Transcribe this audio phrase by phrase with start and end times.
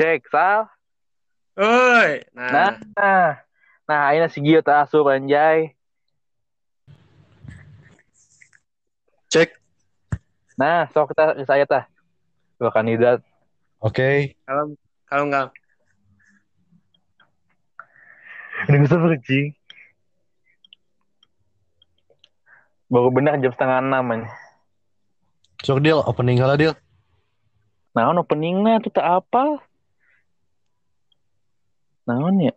[0.00, 0.64] Cek, Sal.
[1.60, 2.24] Oi.
[2.32, 3.36] Nah, Nah,
[3.84, 5.76] nah, ini si Gio tak asup anjay.
[9.28, 9.60] Cek.
[10.56, 11.84] Nah, sok kita saya tah.
[12.56, 13.20] Dua kandidat.
[13.84, 14.40] Oke.
[14.48, 14.72] kalau
[15.04, 15.52] kalau enggak
[18.72, 19.48] Ini gue bercing.
[22.88, 24.20] Baru benar jam setengah enam man.
[25.60, 26.72] Sok deal, opening lah deal.
[27.92, 29.60] Nah, openingnya tuh tak apa.
[32.10, 32.54] Naon ya?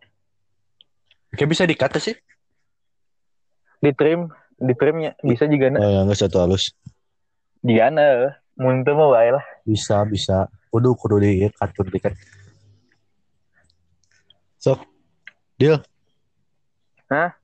[1.30, 2.18] Oke bisa dikata sih.
[3.78, 5.78] Di trim, di trimnya bisa juga na.
[5.78, 6.74] Oh ya nggak satu halus.
[7.62, 8.34] Juga na.
[8.58, 9.46] Mun teu mah wae lah.
[9.62, 10.50] Bisa bisa.
[10.74, 12.18] Kudu kudu diikat kudu diikat.
[14.58, 14.82] Sok.
[15.62, 15.78] Deal.
[17.14, 17.38] Hah?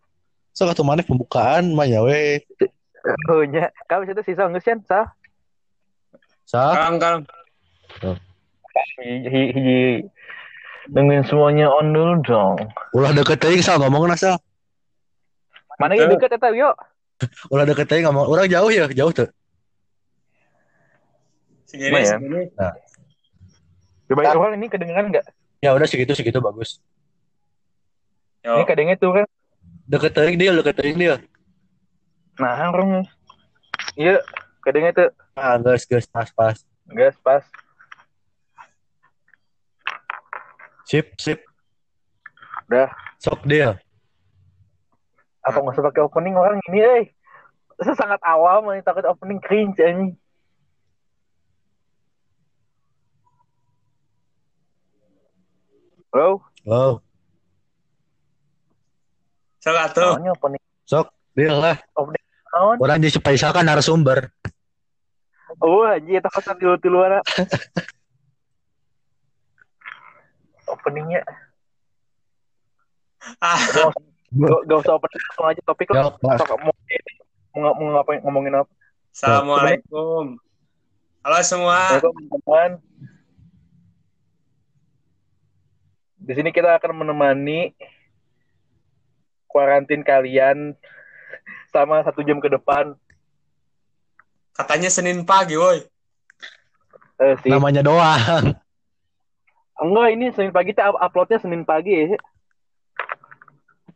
[0.53, 2.41] Sok atuh maneh pembukaan mah ya we.
[3.29, 5.05] Oh nya, kamu situ sisa geus kan, Sal?
[6.45, 6.73] Sa.
[6.75, 7.21] kalem kalem.
[8.99, 10.09] Hiji
[10.89, 12.57] dengan semuanya on dulu dong.
[12.97, 14.41] Ulah deket teuing sal ngomong sal.
[15.77, 16.75] Mana yang deket eta yuk?
[17.53, 18.25] Ulah deket teuing ngomong.
[18.25, 19.29] Urang jauh ya, jauh tuh.
[21.69, 22.17] Segini Lumayan.
[22.17, 22.43] segini.
[24.09, 25.25] Coba orang ini kedengeran nggak?
[25.61, 26.81] Ya udah segitu segitu bagus.
[28.41, 28.57] Yo.
[28.57, 29.25] Ini kedengeran tuh kan.
[29.85, 31.15] Deket teuing dia, deket teuing dia.
[32.41, 33.05] Nah, orang
[33.99, 34.23] Iya,
[34.65, 35.09] kedengeran tuh.
[35.37, 36.57] Ah, geus geus pas pas.
[36.89, 37.45] Gas pas.
[40.89, 41.37] Sip sip.
[42.65, 42.89] Udah.
[43.21, 43.77] Sok deal.
[45.45, 47.03] Apa nggak usah pakai opening orang ini, eh?
[47.93, 50.17] Sangat awam, ini takut opening cringe ini.
[56.09, 56.93] Halo, Oh,
[59.61, 60.17] Sok atuh.
[60.17, 61.77] namanya opening sok deal lah.
[62.49, 62.75] naon?
[62.81, 64.33] Orang di spesial kan narasumber.
[65.61, 66.17] Oh, anjir,
[66.81, 67.21] di luar
[70.69, 71.25] Openingnya,
[73.43, 73.91] Ah, gak,
[74.67, 76.07] gak usah opening langsung aja topik lah.
[76.07, 76.73] Ya, mau,
[77.55, 78.71] mau, mau ngapain, ngomongin apa?
[79.11, 80.39] Assalamualaikum.
[81.19, 81.99] Halo semua.
[81.99, 82.79] Teman-teman.
[86.19, 87.75] Di sini kita akan menemani
[89.49, 90.77] kuarantin kalian
[91.73, 92.95] sama satu jam ke depan.
[94.55, 95.83] Katanya Senin pagi, woi.
[97.19, 97.51] Eh, sih.
[97.51, 98.55] Namanya doang.
[99.79, 102.19] Enggak, ini Senin pagi kita up- uploadnya Senin pagi ya.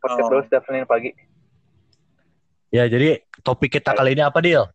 [0.00, 0.30] Podcast Oh.
[0.32, 1.12] dulu setiap Senin pagi.
[2.72, 4.66] Ya, jadi topik kita kali ini apa, Deal?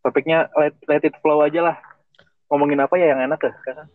[0.00, 1.76] Topiknya let, let it flow aja lah.
[2.48, 3.88] Ngomongin apa ya yang enak ya sekarang?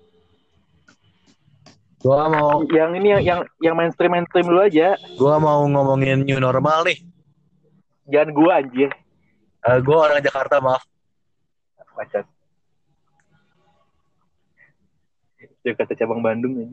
[2.04, 5.00] Gua mau Yang ini yang yang, yang mainstream mainstream dulu aja.
[5.16, 7.00] gua mau ngomongin new normal nih.
[8.06, 8.92] Jangan gua anjir.
[9.64, 10.84] Eh, gua orang Jakarta, maaf.
[11.96, 12.28] Macet.
[15.64, 16.68] Jakarta cabang Bandung ya.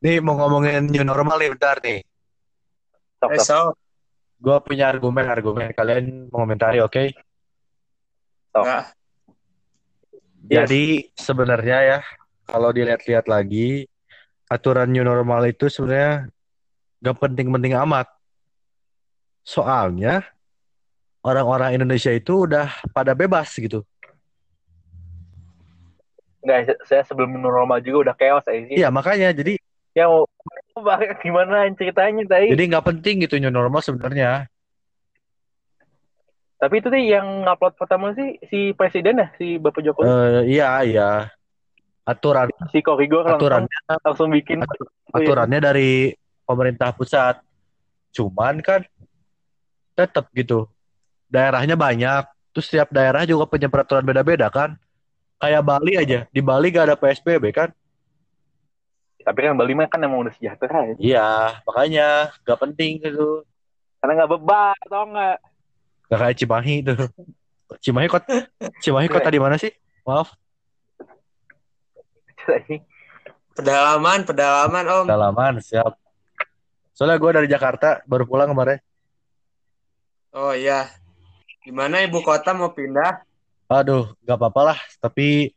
[0.00, 2.00] Nih mau ngomongin new normal nih bentar nih.
[3.20, 3.72] Sok, Eh, sok.
[4.40, 7.12] Gua punya argumen-argumen kalian mengomentari, oke?
[8.52, 8.84] Enggak.
[10.44, 10.68] Yes.
[10.68, 10.84] Jadi
[11.16, 11.98] sebenarnya ya
[12.44, 13.88] kalau dilihat-lihat lagi
[14.52, 16.28] aturan new normal itu sebenarnya
[17.00, 18.08] gak penting-penting amat.
[19.40, 20.24] Soalnya
[21.24, 23.88] orang-orang Indonesia itu udah pada bebas gitu.
[26.44, 28.76] Enggak, saya sebelum normal juga udah chaos aja sih.
[28.76, 29.56] Iya makanya jadi
[29.94, 30.26] Ya mau
[31.22, 32.50] gimana ceritanya tadi?
[32.50, 34.50] jadi nggak penting gitu new normal sebenarnya.
[36.58, 40.04] Tapi itu sih yang upload pertama sih si presiden ya, si Bapak Jokowi.
[40.04, 41.10] Eh iya iya
[42.04, 44.60] aturan si Korigor langsung, aturannya langsung bikin
[45.14, 46.12] aturannya dari
[46.44, 47.40] pemerintah pusat.
[48.12, 48.84] Cuman kan
[49.96, 50.68] tetap gitu.
[51.30, 52.28] Daerahnya banyak.
[52.54, 54.78] Terus setiap daerah juga punya peraturan beda-beda kan.
[55.40, 56.18] Kayak Bali aja.
[56.30, 57.70] Di Bali gak ada PSBB kan?
[59.24, 60.94] Tapi kan Bali mah kan emang udah sejahtera ya.
[61.00, 61.30] Iya,
[61.64, 62.08] makanya
[62.44, 63.42] gak penting gitu.
[64.00, 65.38] Karena nggak beban atau enggak.
[66.12, 66.98] Gak kayak Cimahi tuh.
[67.80, 68.46] Cimahi kota
[68.84, 69.72] Cimahi kota di mana sih?
[70.04, 70.36] Maaf,
[73.54, 75.04] Pedalaman, pedalaman, Om.
[75.06, 75.94] dalaman siap.
[76.94, 78.78] Soalnya gue dari Jakarta baru pulang kemarin.
[80.34, 80.90] Oh iya.
[81.62, 83.22] Gimana ibu kota mau pindah?
[83.74, 84.78] Aduh, gak apa-apa lah.
[85.02, 85.50] Tapi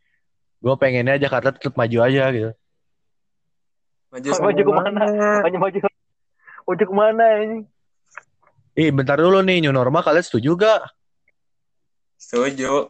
[0.58, 2.52] gue pengennya Jakarta tetap maju aja gitu.
[4.10, 5.06] Maju Maju ke mana?
[5.46, 5.78] Maju maju.
[6.66, 7.58] Maju ke mana ini?
[8.78, 10.81] Ih, bentar dulu nih, new normal kalian setuju gak?
[12.18, 12.90] Setuju.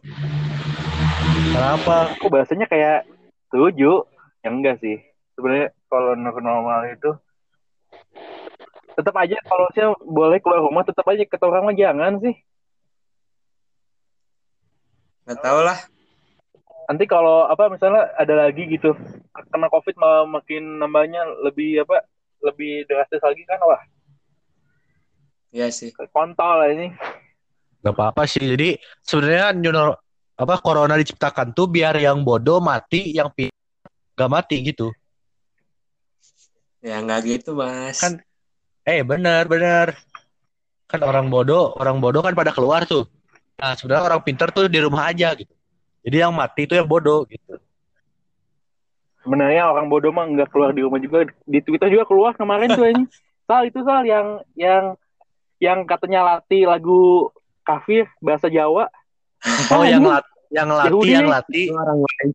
[1.52, 2.16] Kenapa?
[2.16, 3.04] Kok bahasanya kayak
[3.48, 4.08] setuju?
[4.40, 4.96] Ya enggak sih.
[5.36, 7.12] Sebenarnya kalau normal itu
[8.98, 12.34] tetap aja kalau saya boleh keluar rumah tetap aja kata orang jangan sih.
[15.28, 15.76] Gak tau lah.
[16.88, 18.96] nanti kalau apa misalnya ada lagi gitu
[19.52, 22.00] kena covid malah makin nambahnya lebih apa
[22.40, 23.82] lebih drastis lagi kan wah
[25.52, 25.92] Iya sih.
[26.12, 26.96] kontol lah ini
[27.78, 28.42] Gak apa-apa sih.
[28.42, 29.70] Jadi sebenarnya new
[30.34, 33.52] apa corona diciptakan tuh biar yang bodoh mati, yang pi
[34.16, 34.88] gak mati gitu.
[36.80, 38.00] Ya nggak gitu mas.
[38.00, 38.22] Kan-
[38.82, 39.92] Eh bener bener.
[40.88, 43.04] Kan orang bodoh, orang bodoh kan pada keluar tuh.
[43.58, 45.50] Nah sebenarnya orang pintar tuh di rumah aja gitu.
[46.06, 47.58] Jadi yang mati itu yang bodoh gitu.
[49.18, 52.86] sebenarnya orang bodoh mah nggak keluar di rumah juga di twitter juga keluar kemarin tuh
[52.88, 53.04] ini
[53.44, 54.96] sal itu sal yang yang
[55.60, 57.28] yang katanya latih lagu
[57.60, 58.88] kafir bahasa Jawa
[59.74, 61.34] Oh yang lat, yang lati, Yahudi yang nih.
[61.34, 61.62] lati.
[61.68, 62.28] Itu orang lain.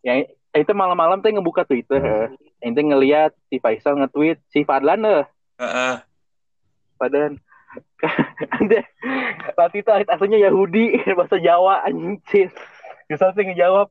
[0.00, 0.12] ya
[0.56, 2.26] itu malam-malam teh ngebuka Twitter eh.
[2.64, 5.24] ente ngelihat si Faisal nge-tweet si Fadlan eh
[5.60, 5.94] Heeh.
[6.96, 7.36] Padahal
[8.60, 8.84] Ande
[9.56, 12.52] Latih itu aslinya Yahudi bahasa Jawa anjir.
[13.08, 13.88] Bisa sih ngejawab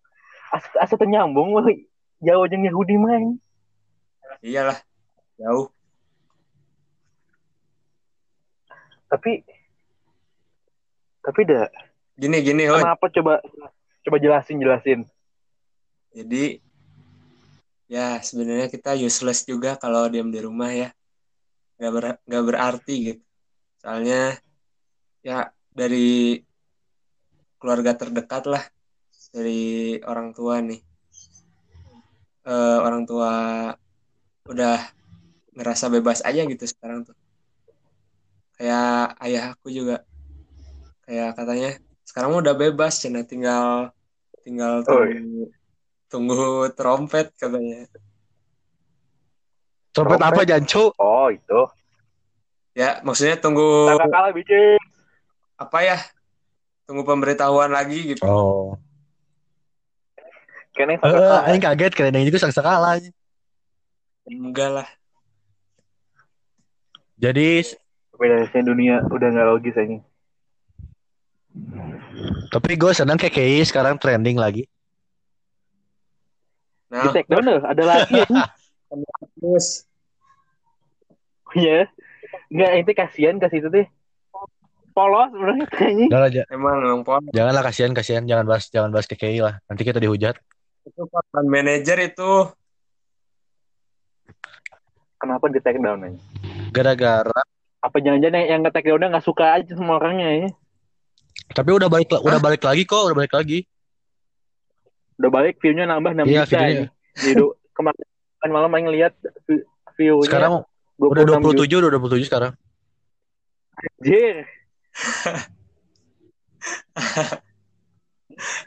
[0.53, 1.65] asa asa teu nyambung mah
[2.21, 3.41] Jawa jeung Yahudi anjing.
[4.45, 4.77] Iyalah.
[5.41, 5.71] Jauh.
[9.09, 9.41] Tapi
[11.25, 11.65] tapi dah
[12.15, 13.43] Gini gini, kenapa coba
[14.07, 14.99] coba jelasin jelasin.
[16.15, 16.63] Jadi
[17.91, 20.89] ya sebenarnya kita useless juga kalau diam di rumah ya.
[21.75, 23.23] Gak, ber, gak berarti gitu.
[23.85, 24.33] Soalnya
[25.21, 26.41] ya dari
[27.61, 28.65] keluarga terdekat lah.
[29.29, 30.81] Dari orang tua nih.
[32.49, 33.33] Eh, orang tua
[34.49, 34.77] udah
[35.53, 37.13] ngerasa bebas aja gitu sekarang tuh.
[38.57, 40.01] Kayak ayah aku juga.
[41.05, 41.77] Kayak katanya
[42.09, 43.93] sekarang udah bebas, cina tinggal
[44.41, 45.45] tinggal Oh, tunggu,
[46.09, 47.85] tunggu trompet katanya.
[49.93, 50.33] Trompet Trompet.
[50.33, 50.89] apa Jancu?
[50.97, 51.61] Oh, itu.
[52.75, 54.75] Ya, maksudnya tunggu kalah bikin.
[55.55, 55.97] apa ya?
[56.83, 58.27] Tunggu pemberitahuan lagi gitu.
[58.27, 58.75] Oh.
[60.75, 62.99] Kene Eh, kakak aing kaget keren yang itu sang sekala.
[64.27, 64.87] Enggak lah.
[67.15, 67.63] Jadi
[68.15, 69.99] Bedanya dunia udah nggak logis ini.
[72.51, 74.67] tapi gue senang KKI sekarang trending lagi.
[76.91, 78.27] Di Nah, take down ada lagi ya.
[79.39, 79.87] terus
[81.55, 81.87] Iya.
[82.49, 83.85] Enggak, ente kasihan ke situ teh.
[84.91, 86.07] Polos sebenarnya kayaknya.
[86.07, 89.59] Udah emang emang pon janganlah kasihan kasihan jangan bahas jangan bahas KKI lah.
[89.67, 90.35] Nanti kita dihujat.
[90.85, 92.45] itu korban manajer itu
[95.17, 96.19] Kenapa di take down aja?
[96.69, 97.41] Gara-gara
[97.81, 100.49] Apa jangan-jangan yang, yang nge-take down nggak suka aja sama orangnya ya?
[101.45, 103.69] tapi udah balik udah balik lagi kok, udah balik lagi.
[105.15, 106.57] Udah balik view-nya nambah 6 Iya, juta.
[107.15, 108.05] Jadi kemarin
[108.39, 109.13] kan malam main ngeliat
[109.45, 109.65] vi-
[109.95, 110.53] view-nya Sekarang
[110.99, 111.67] udah 26 juta.
[111.67, 112.53] 27, udah 27 sekarang.
[113.75, 114.35] Anjir.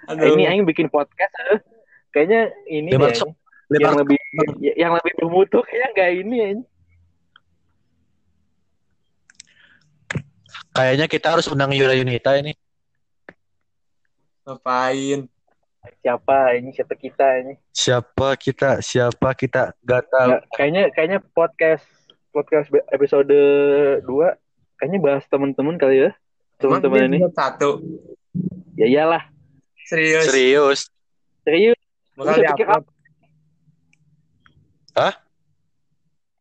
[0.08, 1.60] aduh Ini aing bikin podcast eh.
[2.12, 2.40] Kayaknya
[2.72, 3.32] ini deh, yang
[3.68, 4.16] lebar lebih
[4.76, 6.50] yang lebih bermutu kayaknya enggak ini ya.
[10.72, 12.54] kayaknya kita harus undang Yura Yunita ini.
[14.48, 15.28] ngapain
[16.00, 17.54] Siapa ini siapa kita ini?
[17.72, 18.80] Siapa kita?
[18.80, 19.72] Siapa kita?
[19.82, 20.30] Gak tahu.
[20.56, 21.97] Kayaknya kayaknya podcast
[22.38, 24.06] podcast episode 2
[24.78, 26.10] kayaknya bahas teman-teman kali ya.
[26.62, 27.18] Teman-teman ini.
[27.34, 27.82] satu
[28.74, 29.26] Ya iyalah.
[29.90, 30.80] serius Serius.
[31.42, 31.78] Serius.
[32.14, 32.84] bakal diupload
[34.94, 35.14] Hah?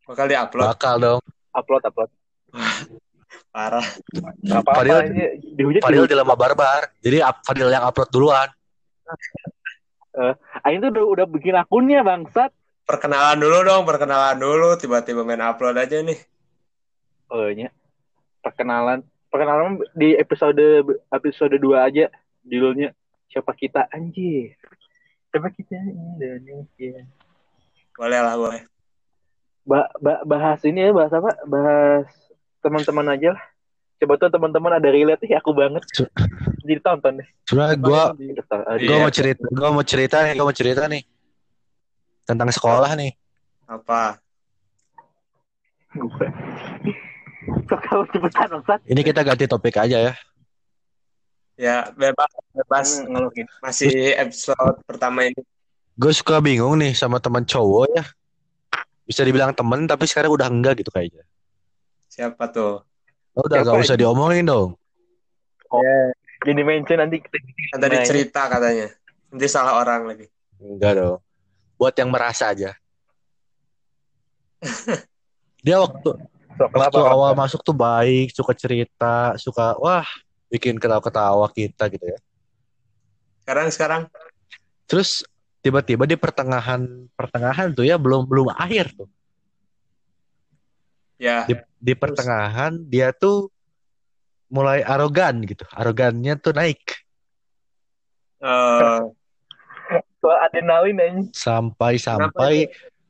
[0.05, 1.21] bakal diupload Bakal dong.
[1.49, 2.09] Upload upload.
[3.53, 3.81] parah
[4.53, 5.23] apa-apa Fadil- ini
[5.57, 5.81] dihujat.
[5.81, 6.13] Fadil dihujat.
[6.13, 6.81] di lama barbar.
[7.01, 8.49] Jadi Fadil yang upload duluan.
[10.61, 12.53] Aing tuh udah, udah bikin akunnya bangsat.
[12.87, 16.17] Perkenalan dulu dong perkenalan dulu tiba-tiba main upload aja nih
[17.27, 17.67] Oh nya.
[18.39, 19.03] Perkenalan.
[19.27, 20.63] Perkenalan di episode
[21.11, 22.07] episode 2 aja
[22.41, 22.95] judulnya
[23.27, 24.55] siapa kita anjir.
[25.27, 27.03] Siapa kita Indonesia.
[27.93, 28.61] boleh lah boleh
[29.61, 31.35] Ba- ba- bahas ini ya bahas apa?
[31.43, 32.07] Bahas
[32.57, 33.43] teman-teman aja lah.
[33.97, 35.83] Coba tuh teman-teman ada relate ih aku banget.
[36.63, 37.27] Jadi tonton deh.
[37.43, 38.01] Sebenarnya gue
[38.79, 39.03] gue Iya.
[39.03, 41.03] mau cerita, gue mau cerita nih, gue mau cerita nih
[42.27, 43.15] tentang sekolah nih.
[43.65, 44.19] apa
[48.11, 48.79] cepetan.
[48.85, 50.13] Ini kita ganti topik aja ya.
[51.57, 53.47] ya bebas bebas Hmm, ngeluhin.
[53.59, 55.41] masih episode pertama ini
[55.97, 58.05] Gue suka bingung nih sama teman cowok ya.
[59.01, 61.25] Bisa dibilang temen tapi sekarang udah enggak gitu kayaknya.
[62.07, 62.85] siapa tuh
[63.33, 64.77] Oh, udah Siapa gak usah diomongin dong.
[66.45, 67.37] Jadi mention nanti kita
[67.81, 68.87] tadi Nah, cerita katanya
[69.33, 70.25] nanti salah orang lagi
[70.61, 71.17] Enggak dong.
[71.77, 72.73] Buat yang merasa aja.
[75.61, 76.09] Dia waktu
[76.57, 77.13] Sok, waktu kenapa?
[77.13, 80.05] awal masuk tuh baik, suka cerita, suka wah
[80.49, 82.19] bikin ketawa-ketawa kita gitu ya.
[83.43, 84.01] sekarang sekarang
[84.87, 85.23] terus
[85.59, 86.83] tiba-tiba di pertengahan
[87.15, 89.07] pertengahan tuh ya belum belum akhir tuh
[91.17, 91.43] Ya.
[91.49, 93.49] di, di pertengahan dia tuh
[94.47, 96.79] mulai arogan gitu arogannya tuh naik
[98.37, 98.99] Eh,
[100.17, 101.21] Soal adrenalin aja.
[101.31, 102.53] sampai sampai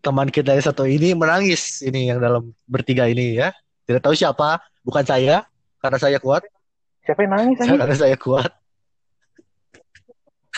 [0.04, 1.82] teman kita yang satu ini menangis.
[1.84, 3.52] Ini yang dalam bertiga ini ya.
[3.88, 4.62] Tidak tahu siapa.
[4.84, 5.44] Bukan saya
[5.84, 6.44] karena saya kuat.
[7.04, 7.76] Siapa yang nangis aja?
[7.76, 8.52] karena saya kuat.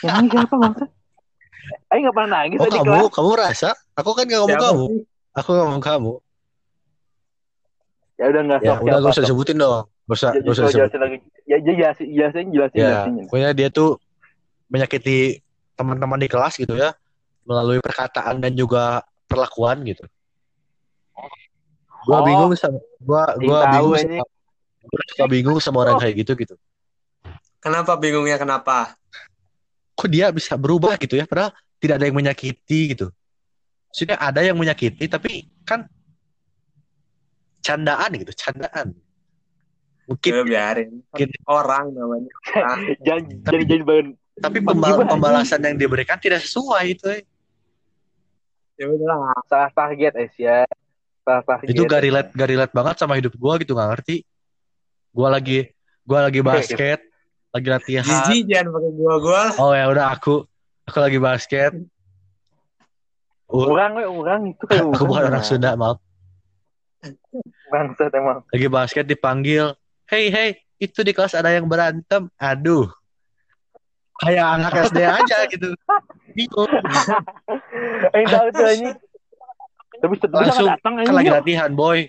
[0.01, 0.85] Yang nangis siapa bangsa?
[1.89, 2.89] Ayo nggak pernah nangis oh aja kamu?
[2.89, 3.13] kelas.
[3.13, 3.69] kamu rasa?
[3.97, 4.85] Aku kan gak ngomong siapa kamu.
[5.37, 6.13] aku ngomong kamu.
[8.19, 9.85] Ya udah nggak ya udah gak usah sebutin dong.
[10.09, 11.17] Gak usah Ya, gak usah jelasin disebut lagi.
[11.45, 13.13] Ya, ya jelasin, jelasin, jelasin, ya jelasin.
[13.25, 13.89] pokoknya dia tuh
[14.69, 15.41] menyakiti
[15.79, 16.91] teman-teman di kelas gitu ya
[17.47, 20.03] melalui perkataan dan juga perlakuan gitu
[22.03, 22.25] gua Oh.
[22.27, 24.19] bingung sama gua gua bingung ini.
[24.19, 24.27] sama
[24.83, 26.55] gua suka bingung sama orang kayak gitu gitu
[27.59, 28.95] Kenapa bingungnya kenapa?
[29.91, 33.07] kok dia bisa berubah gitu ya padahal tidak ada yang menyakiti gitu
[33.91, 35.83] Maksudnya ada yang menyakiti tapi kan
[37.59, 38.95] candaan gitu candaan
[40.07, 40.89] mungkin Ya biarin.
[41.05, 41.27] Mungkin.
[41.45, 42.31] Orang namanya.
[42.57, 42.79] Orang.
[43.05, 43.83] Jangan jadi jadi
[44.39, 47.23] tapi Menggibah pembal- pembalasan yang diberikan tidak sesuai itu eh.
[48.75, 49.35] Ya udah.
[49.45, 50.63] salah target es ya.
[51.21, 51.67] Salah target.
[51.67, 54.23] itu gak relate gak relate banget sama hidup gua gitu nggak ngerti
[55.11, 55.67] gua lagi
[56.01, 56.99] gua lagi basket
[57.49, 59.35] lagi latihan Jijik jangan pakai gua-gua.
[59.35, 59.51] lah.
[59.57, 60.35] oh ya udah aku
[60.83, 61.73] aku lagi basket
[63.49, 65.97] Orang, we, orang itu kayak aku bukan orang Sunda maaf
[67.67, 68.45] Bangsat emang.
[68.47, 69.73] lagi basket dipanggil
[70.05, 72.89] hey hey itu di kelas ada yang berantem aduh
[74.19, 75.69] kayak anak SD aja gitu.
[76.31, 76.71] Bingung.
[78.11, 78.89] Eh tahu tuh ini.
[79.99, 82.07] Tapi setelah Langsung, datang kan lagi latihan boy.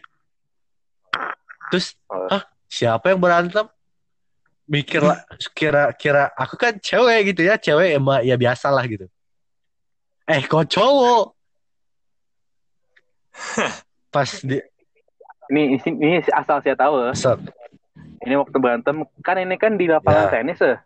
[1.70, 3.66] Terus ah siapa yang berantem?
[4.70, 5.18] Mikir lah
[5.50, 9.10] kira kira aku kan cewek gitu ya cewek emang ya biasa lah gitu.
[10.30, 11.34] Eh kok cowok?
[14.14, 14.58] Pas di
[15.50, 17.10] Ini, ini, asal saya tahu.
[17.10, 17.34] set,
[18.22, 20.32] Ini waktu berantem kan ini kan di lapangan Ya.
[20.38, 20.78] tenis ya.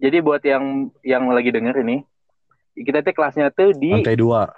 [0.00, 2.00] Jadi buat yang yang lagi denger ini,
[2.74, 4.48] kita tuh kelasnya tuh di lantai dua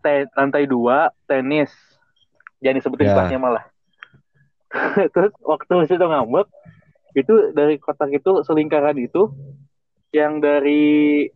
[0.00, 1.68] te- lantai dua tenis.
[2.62, 3.14] Jangan disebutin Ya.
[3.14, 3.64] kelasnya malah.
[5.14, 6.48] Terus waktu situ ngambek,
[7.14, 9.28] itu dari kotak itu selingkaran itu
[10.10, 11.28] yang dari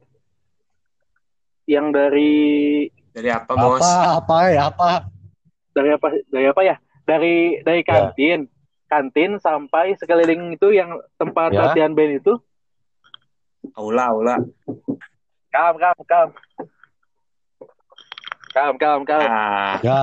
[1.67, 3.83] yang dari Dari apa, Mos?
[3.83, 3.93] apa
[4.23, 4.89] apa ya apa
[5.71, 7.87] dari apa dari apa ya dari dari Ya.
[7.87, 8.47] kantin
[8.91, 11.71] kantin sampai sekeliling itu yang tempat Ya.
[11.71, 12.35] latihan band itu.
[13.79, 14.35] Aula, aula.
[15.51, 16.29] kam kam kam.
[18.51, 19.23] Kam kam kam.
[19.23, 20.03] Ah, ya.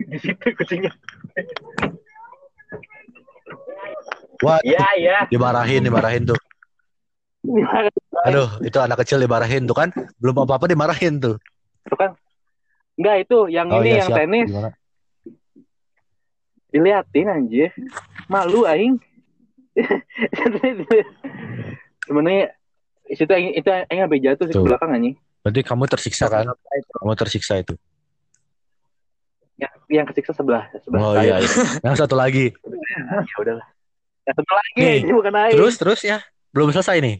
[0.00, 0.92] Di situ kucingnya.
[4.40, 5.18] Wah ya ya.
[5.28, 6.38] dimarahin dimarahin tuh.
[8.28, 9.88] Aduh itu anak kecil dimarahin tuh kan.
[10.20, 11.36] Belum apa apa dimarahin tuh.
[11.88, 12.12] Itu kan.
[13.00, 14.18] Enggak itu yang oh ini iya yang siap.
[14.20, 14.48] tenis.
[14.48, 14.70] Gimana?
[16.70, 17.70] Diliatin anjir.
[18.30, 18.98] Malu aing.
[22.06, 22.54] Sebenarnya
[23.10, 25.14] itu aing itu aing sampai jatuh di belakang anjing.
[25.42, 26.46] Berarti kamu tersiksa kan?
[27.00, 27.74] Kamu tersiksa itu?
[29.60, 31.24] Yang, yang kesiksa sebelah sebelah oh saya.
[31.24, 31.50] iya, iya.
[31.84, 32.54] yang satu lagi.
[33.28, 33.66] Ya udahlah.
[34.24, 35.54] Yang satu lagi Nih, ini bukan aing.
[35.56, 36.18] terus terus ya.
[36.50, 37.16] Belum selesai nih.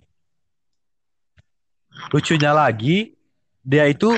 [2.10, 3.14] Lucunya lagi
[3.62, 4.10] dia itu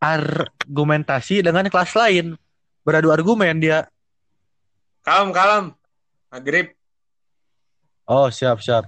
[0.00, 2.39] argumentasi dengan kelas lain
[2.84, 3.88] beradu argumen dia.
[5.04, 5.64] Kalem, kalem.
[6.30, 6.66] Maghrib.
[8.10, 8.86] oh siap siap.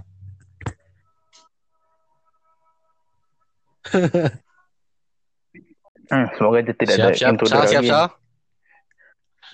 [6.13, 7.31] Hmm, semoga itu tidak siap ada siap.
[7.33, 7.89] intruder sal siap lagi.
[7.89, 8.07] sal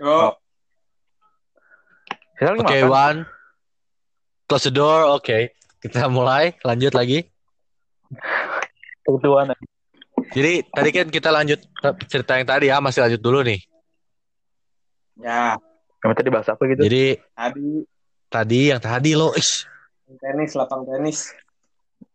[0.03, 0.31] Oh,
[2.43, 2.91] oke makan.
[2.91, 3.19] one.
[4.51, 5.07] Close the door.
[5.07, 6.59] Oke kita mulai.
[6.67, 7.31] Lanjut lagi.
[9.07, 9.55] Kebetulan.
[10.35, 11.63] jadi tadi kan kita lanjut
[12.11, 12.83] cerita yang tadi ya.
[12.83, 13.63] Masih lanjut dulu nih
[15.19, 15.59] ya.
[15.99, 16.81] Kamu tadi bahas apa gitu?
[16.81, 17.69] jadi Tadi
[18.29, 19.67] tadi yang tadi lo ish.
[20.17, 21.35] tenis, lapang tenis.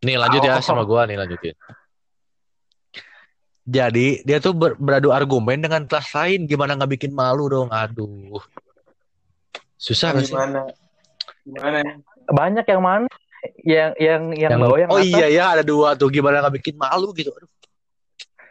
[0.00, 0.64] Nih lanjut ya Oh.
[0.64, 1.54] sama gua nih lanjutin.
[3.64, 7.68] Jadi dia tuh ber- beradu argumen dengan kelas lain gimana nggak bikin malu dong.
[7.68, 8.36] Aduh.
[9.74, 10.32] Susah nggak sih?
[10.32, 10.60] Gimana?
[11.42, 11.78] Gimana?
[12.26, 13.08] Banyak yang mana?
[13.60, 15.08] Yang yang yang, Yang- bawah yang oh atas.
[15.10, 17.32] iya ya ada dua tuh gimana nggak bikin malu gitu.
[17.32, 17.48] Aduh.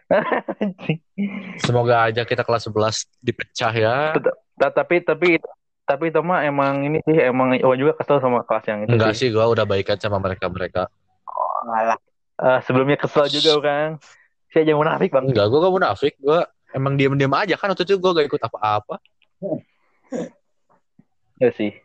[1.59, 3.95] Semoga aja kita kelas 11 dipecah ya.
[4.13, 5.41] Ta- tapi tapi
[5.83, 9.13] tapi itu mah emang ini sih emang Iwan juga kesel sama kelas yang itu Enggak
[9.17, 9.27] sih.
[9.27, 10.87] sih gua udah baikan sama mereka-mereka.
[11.67, 11.99] Malah.
[12.39, 13.89] Eh, sebelumnya kesel juga kan.
[14.51, 15.27] Saya aja munafik bang.
[15.27, 16.13] Enggak, gua gak munafik.
[16.23, 18.95] Gua emang diam-diam aja kan waktu itu gua gak ikut apa-apa.
[21.41, 21.75] Ya sih.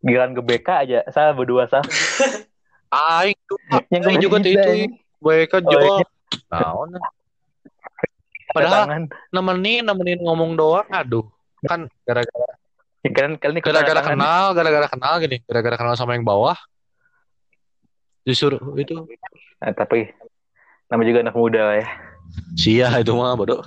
[0.00, 1.84] Giliran ke BK aja, saya berdua sah.
[2.90, 4.72] Aing juga, Yang aing juga itu.
[5.20, 5.82] Oh, jual.
[6.00, 6.06] iya.
[6.50, 6.90] Naon.
[8.50, 9.04] Padahal Tangan.
[9.30, 11.26] nemenin nemenin ngomong doang aduh.
[11.66, 12.60] Kan gara-gara
[13.00, 15.40] Ya, kalian gara-gara kenal gara-gara kenal gini.
[15.48, 16.56] Gara-gara kenal sama yang bawah.
[18.28, 19.08] Justru itu.
[19.56, 20.12] Nah, tapi
[20.92, 21.88] nama juga anak muda ya.
[22.54, 23.64] sia itu mah bodoh.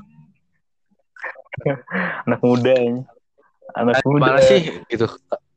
[2.26, 3.04] Anak muda ini.
[3.76, 4.22] Anak muda.
[4.24, 4.80] mana sih?
[4.88, 5.04] Gitu.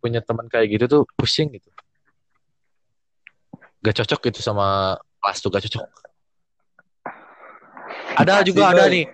[0.03, 1.71] Punya teman kayak gitu tuh pusing gitu.
[3.79, 5.87] Gak cocok gitu sama kelas tuh gak cocok.
[8.19, 9.07] Ada juga ada nih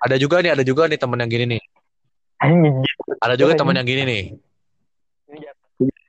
[0.00, 1.62] ada juga nih ada juga nih teman yang gini nih
[3.20, 4.24] ada juga teman yang gini nih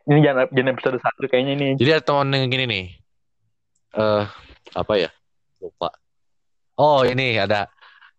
[0.01, 1.71] Ini jangan jangan episode satu kayaknya nih.
[1.77, 2.85] Jadi ada teman yang gini nih.
[3.95, 4.23] Eh
[4.75, 5.09] apa ya?
[5.61, 5.93] Lupa.
[6.75, 7.69] Oh, ini ada.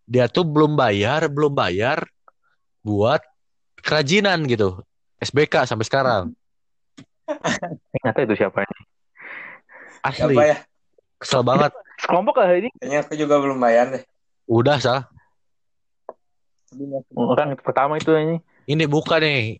[0.06, 2.06] Dia tuh belum bayar, belum bayar
[2.86, 3.20] buat
[3.82, 4.80] kerajinan gitu.
[5.18, 6.22] SBK sampai sekarang.
[8.00, 8.80] Nggak tahu itu siapa ini.
[10.02, 10.34] Asli.
[10.38, 10.56] Siapa ya?
[11.18, 11.72] Kesel banget.
[12.02, 12.70] Sekelompok lah ini.
[12.78, 14.02] Kayaknya aku juga belum bayar deh.
[14.50, 15.11] Udah sah.
[17.12, 18.36] Orang pertama itu ini.
[18.68, 19.58] Ini buka nih.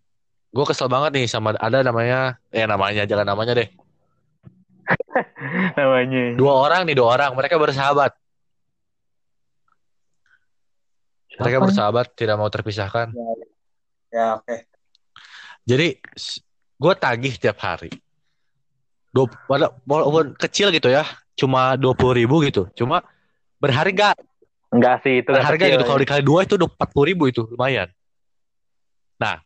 [0.52, 3.69] Gue kesel banget nih sama ada namanya, eh namanya jangan namanya deh.
[5.78, 6.35] Namanya.
[6.37, 7.31] Dua orang nih, dua orang.
[7.38, 8.12] Mereka bersahabat.
[11.40, 11.66] Mereka Siapa?
[11.71, 13.09] bersahabat, tidak mau terpisahkan.
[14.12, 14.69] Ya oke.
[15.64, 15.97] Jadi
[16.76, 17.88] gue tagih tiap hari.
[19.14, 21.07] Dua, wala- walaupun kecil gitu ya,
[21.38, 22.69] cuma dua puluh ribu gitu.
[22.76, 23.00] Cuma
[23.57, 24.12] berharga,
[24.73, 25.85] Enggak sih itu berharga kecil gitu.
[25.85, 26.02] Kalau ya.
[26.09, 27.88] dikali dua itu udah empat puluh ribu itu lumayan.
[29.21, 29.38] Nah,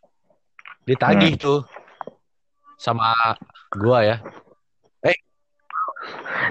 [0.87, 1.67] ditagih tuh
[2.79, 3.11] sama
[3.75, 4.17] gua ya.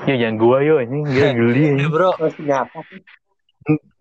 [0.06, 2.12] Ya jangan gua yo anjing gila geli Eh bro?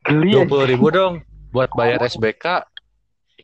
[0.05, 1.13] Geli dua puluh ribu dong
[1.55, 2.67] buat bayar SBK.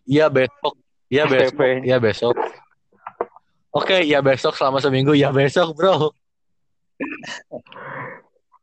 [0.05, 0.75] Iya besok,
[1.07, 2.35] iya besok, iya besok.
[3.71, 6.11] Oke, iya besok selama seminggu, iya besok bro.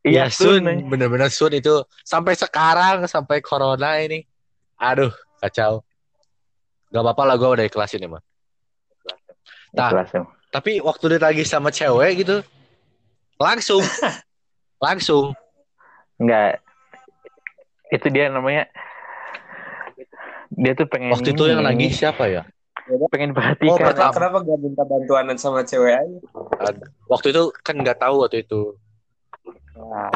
[0.08, 4.24] Iya Ya Sun, bener-bener Sun itu sampai sekarang sampai corona ini,
[4.80, 5.12] aduh
[5.44, 5.84] kacau.
[6.88, 8.24] Gak apa-apa lah gue udah ikhlas ini mah.
[9.76, 9.92] Nah.
[10.48, 12.40] Tapi waktu ditagih sama cewek gitu,
[13.36, 13.84] langsung,
[14.86, 15.36] langsung.
[16.16, 16.64] Enggak.
[17.92, 18.72] Itu dia namanya
[20.56, 22.48] dia tuh pengen Waktu itu yang nagih siapa ya?
[23.12, 23.76] pengen Oh, perhatikan.
[23.84, 24.12] pertama.
[24.16, 26.18] Kenapa, kenapa gak minta bantuanan sama cewek aja?
[27.12, 28.77] Waktu itu kan nggak tahu waktu itu.
[29.98, 30.14] Nah,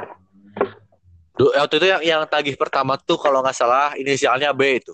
[1.34, 4.94] Du- Waktu itu yang yang tagih pertama tuh kalau nggak salah inisialnya B itu.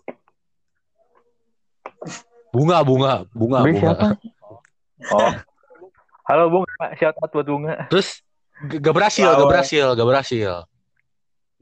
[2.56, 3.80] Bunga, bunga, bunga, B bunga.
[3.84, 4.08] siapa?
[5.08, 5.30] Oh.
[6.26, 6.65] Halo Bung,
[6.97, 7.86] shout out buat Bunga.
[7.86, 8.26] Terus
[8.82, 10.52] gak berhasil, gak berhasil, gak berhasil.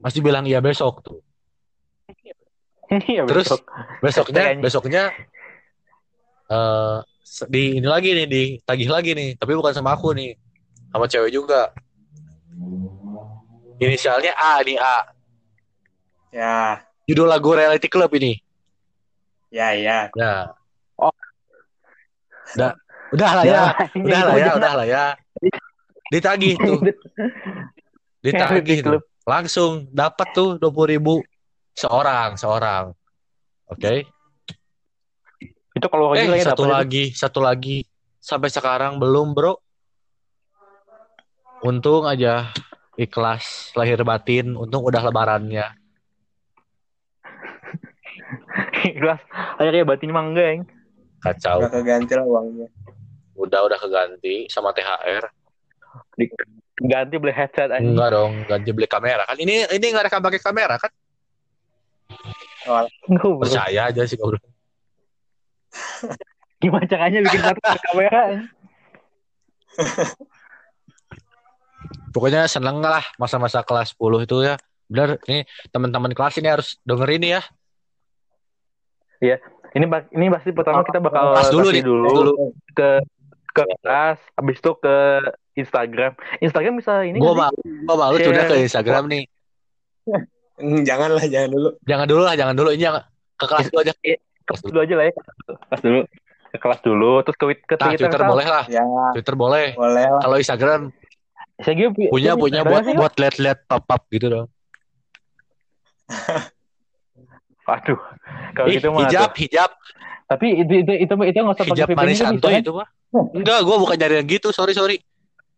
[0.00, 1.20] Masih bilang iya besok tuh.
[2.88, 3.60] Iya Terus besok.
[4.00, 5.02] besoknya besoknya
[6.48, 10.32] eh se- di ini lagi nih ditagih lagi nih tapi bukan sama aku nih
[10.88, 11.74] sama cewek juga
[13.80, 14.96] inisialnya A nih A.
[16.32, 18.40] Ya, judul lagu reality club ini.
[19.48, 20.12] Ya, ya.
[20.12, 20.52] ya.
[21.00, 21.12] Oh.
[22.56, 22.72] udah
[23.14, 23.62] udah lah ya.
[24.06, 25.04] Udah lah itu ya udah lah ya.
[26.12, 26.80] Ditagih tuh.
[28.20, 29.00] Ditagih Reality tuh.
[29.26, 31.14] Langsung dapat tuh dua puluh ribu
[31.72, 32.92] seorang seorang.
[33.70, 34.06] Oke.
[35.76, 37.84] Itu kalau Eh, satu lagi, satu lagi.
[38.22, 39.60] Sampai sekarang belum, bro.
[41.62, 42.52] Untung aja
[42.96, 44.56] ikhlas lahir batin.
[44.56, 45.66] Untung udah lebarannya.
[48.82, 49.20] Ikhlas.
[49.60, 50.62] Akhirnya batin mah enggak, yang.
[51.22, 51.58] Kacau.
[51.64, 52.68] Gak keganti lah uangnya.
[53.36, 55.24] Udah udah keganti sama THR.
[56.76, 57.80] Ganti beli headset aja.
[57.80, 59.36] Enggak dong, ganti beli kamera kan.
[59.36, 60.92] Ini ini nggak rekam pakai kamera kan?
[63.06, 63.46] Goblok.
[63.46, 64.36] Percaya aja sih kalau
[66.56, 67.60] Gimana caranya bikin satu
[67.92, 68.22] kamera?
[72.10, 74.56] Pokoknya seneng lah masa-masa kelas 10 itu ya.
[74.86, 77.42] Bener, nih teman-teman kelas ini harus dengerin ini ya.
[79.72, 81.82] Ini ba- ini pasti pertama kita bakal Kelas dulu nih.
[81.84, 82.32] dulu Dulu.
[82.72, 83.04] ke
[83.50, 84.96] ke kelas, habis itu ke
[85.54, 86.12] Instagram.
[86.38, 88.28] Instagram bisa ini Gua gua malu Share.
[88.30, 89.24] sudah ke Instagram nih.
[90.56, 91.68] Hmm, Janganlah, jangan dulu.
[91.82, 92.70] Jangan dulu lah, jangan dulu.
[92.72, 92.96] Ini yang
[93.34, 93.92] ke kelas dulu aja.
[93.98, 94.16] sih?
[94.46, 95.12] kelas dulu aja lah ya.
[95.66, 96.00] Kelas dulu.
[96.46, 98.06] Ke kelas dulu, terus ke, ke Nah, Twitter.
[98.06, 98.64] Twitter boleh lah.
[98.70, 99.66] Ya, Twitter boleh.
[99.74, 100.20] boleh lah.
[100.22, 100.80] Kalau Instagram
[101.56, 104.48] Pu- punya punya buat sih, buat lihat-lihat pop up gitu dong.
[107.66, 107.98] Waduh,
[108.54, 109.08] kalau Ih, gitu mah.
[109.08, 109.40] hijab, tuh.
[109.42, 109.70] hijab,
[110.26, 112.62] Tapi itu itu itu itu nggak usah pakai hijab VPN manis bisa, santuy kan?
[112.62, 112.88] itu mah.
[113.32, 114.48] Enggak, gua bukan nyari yang gitu.
[114.52, 114.96] Sorry, sorry.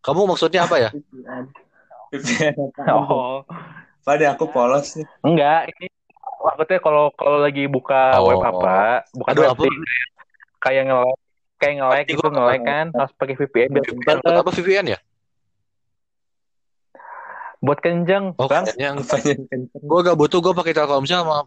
[0.01, 0.91] Kamu maksudnya apa ya?
[2.89, 3.45] Oh,
[4.01, 5.05] Pada aku polos nih.
[5.21, 5.69] enggak.
[5.77, 5.87] Ini
[6.41, 8.33] maksudnya kalau kalau lagi buka Oh.
[8.33, 9.65] web apa, bukan Aduh, web apa?
[10.59, 11.01] kayak nge
[11.61, 13.85] kayak nge-lag Pasti gitu nge-lag kan harus pakai VPN biar
[14.25, 14.99] apa VPN ya?
[17.59, 19.03] Buat kenceng Oh, bang kenceng?
[19.75, 21.47] gue gak butuh gue pakai Telkomsel sama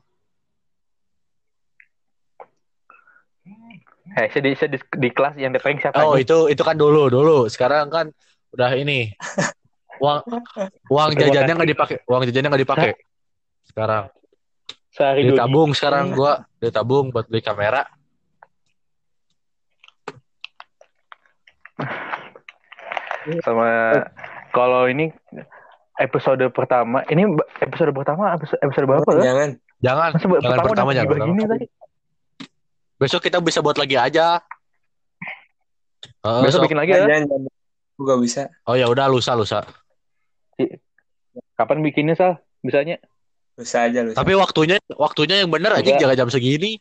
[4.12, 6.28] eh saya di, saya di, di kelas yang DPing siapa Oh nih?
[6.28, 7.48] itu itu kan dulu dulu.
[7.48, 8.12] Sekarang kan
[8.52, 9.16] udah ini
[10.04, 10.20] uang
[10.92, 12.92] uang jajannya nggak dipakai uang jajannya nggak dipakai.
[13.64, 14.04] Sekarang
[14.92, 17.88] sehari ditabung sekarang gua ditabung buat beli kamera.
[23.46, 24.02] sama
[24.50, 25.14] kalau ini
[26.00, 27.28] episode pertama ini
[27.60, 29.24] episode pertama episode, episode berapa ya?
[29.34, 29.50] Jangan.
[29.82, 31.54] Jangan Masa jangan pertama udah jangan begini pertama.
[31.58, 31.66] tadi
[33.02, 34.38] Besok kita bisa buat lagi aja.
[36.22, 36.66] Oh, besok sok.
[36.70, 37.42] bikin lagi ya Jangan, jangan.
[38.02, 38.42] Gak bisa.
[38.70, 39.60] oh ya udah lusa lusa.
[41.58, 43.02] kapan bikinnya sal bisanya
[43.58, 44.18] Lusa aja lusa.
[44.18, 46.78] Tapi waktunya waktunya yang bener aja jangan jam segini.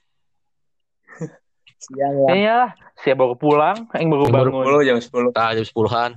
[1.88, 2.36] Siang lah.
[2.36, 2.70] iya lah
[3.00, 6.10] saya baru pulang yang baru Yang baru bangun 10 jam 10 Nah, jam sepuluhan.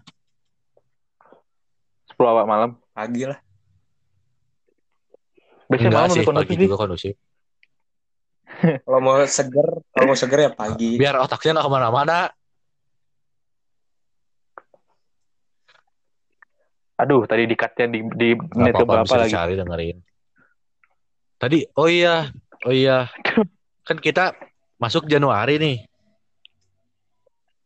[2.12, 3.40] 10 awal malam pagi lah.
[5.68, 7.14] biasanya Enggak malam sih lebih kondusif pagi sih juga kondusif.
[8.86, 10.96] Kalau mau seger, kalau mau seger ya pagi.
[10.96, 12.20] Biar otaknya nggak ke mana-mana.
[16.94, 19.98] aduh tadi di cutnya di, di menit keberapa bisa lagi dicari dengerin.
[21.42, 22.32] Tadi oh iya
[22.64, 23.12] oh iya
[23.88, 24.32] kan kita
[24.80, 25.78] masuk Januari nih.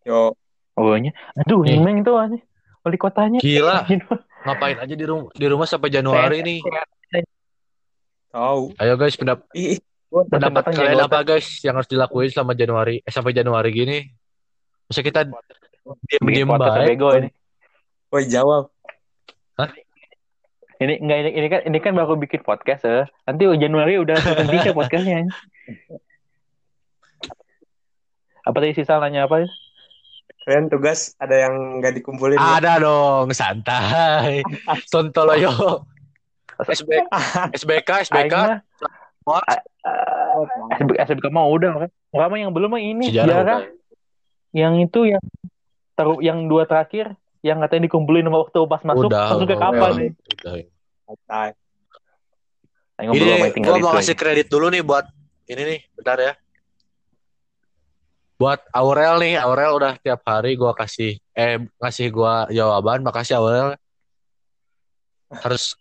[0.07, 0.33] Yo,
[0.79, 1.77] oh iya aduh Nih.
[1.77, 2.39] nyimeng tuh aja
[2.81, 3.83] wali kotanya Gila.
[4.45, 6.60] Ngapain aja di rumah di rumah sampai Januari nih.
[8.28, 8.76] tahu.
[8.78, 13.34] Ayo guys pendap Ih, pendapat kalian apa guys yang harus dilakuin selama Januari eh, sampai
[13.34, 13.97] Januari gini?
[14.88, 17.00] Masa kita podcast baik?
[17.00, 17.30] bego ini
[18.12, 18.71] woi jawab.
[20.78, 24.13] ini enggak ini, ini kan ini kan baru bikin podcast ya nanti Januari udah
[24.54, 25.26] tiga podcastnya
[28.47, 29.47] apa tadi sisa nanya apa ya?
[30.47, 32.63] Kalian tugas ada yang nggak dikumpulin ya?
[32.63, 34.47] Ada dong, santai.
[34.91, 35.83] Sontoloyo.
[36.55, 37.03] SBK,
[37.51, 38.36] SBK, SBK.
[40.71, 43.67] SBK, SBK mah udah kan Nggak mah yang belum mah ini Sejarah
[44.55, 45.21] yang itu yang
[45.99, 49.91] taruh yang dua terakhir yang katanya dikumpulin sama waktu pas masuk Udah, masuknya udah, kapan
[49.99, 50.12] nih
[51.12, 51.51] Udah.
[52.97, 55.05] Ini gue mau kasih kredit dulu nih buat
[55.47, 56.33] ini nih, bentar ya.
[58.38, 63.73] Buat Aurel nih, Aurel udah tiap hari gua kasih eh ngasih gua jawaban, makasih Aurel.
[65.41, 65.73] Harus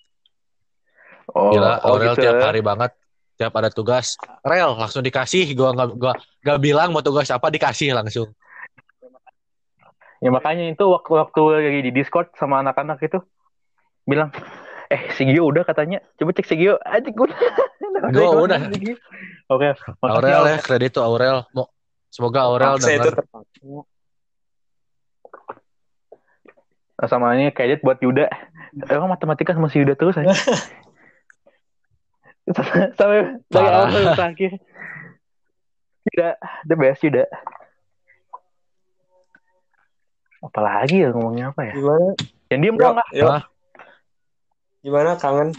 [1.36, 2.24] oh, gila, oh Aurel gitu.
[2.24, 2.96] tiap hari banget.
[3.36, 5.52] Tiap ada tugas, Rel langsung dikasih.
[5.52, 8.32] Gua nggak gua nggak bilang mau tugas apa dikasih langsung.
[10.24, 13.20] Ya makanya itu waktu waktu lagi di Discord sama anak-anak itu
[14.08, 14.32] bilang,
[14.88, 17.28] eh si Gio udah katanya, coba cek si Gio, aja gue
[18.16, 18.60] Gua udah.
[19.52, 19.68] Oke,
[20.00, 21.44] makasih, Aurel ya, kredit tuh Aurel.
[21.52, 21.68] Mau
[22.16, 23.60] semoga Aurel Terpaksa itu terpaksa.
[26.96, 28.32] Nah, sama ini kredit buat Yuda.
[28.88, 30.32] Emang matematika sama si Yuda terus aja.
[32.96, 34.50] Sampai dari awal sampai terakhir.
[36.08, 36.28] Yuda,
[36.64, 37.26] the best Yuda.
[40.40, 41.74] Apalagi ya ngomongnya apa ya?
[41.74, 42.14] Gimana?
[42.48, 43.08] Yang diem dong lah.
[43.10, 43.42] Hah?
[44.86, 45.50] Gimana kangen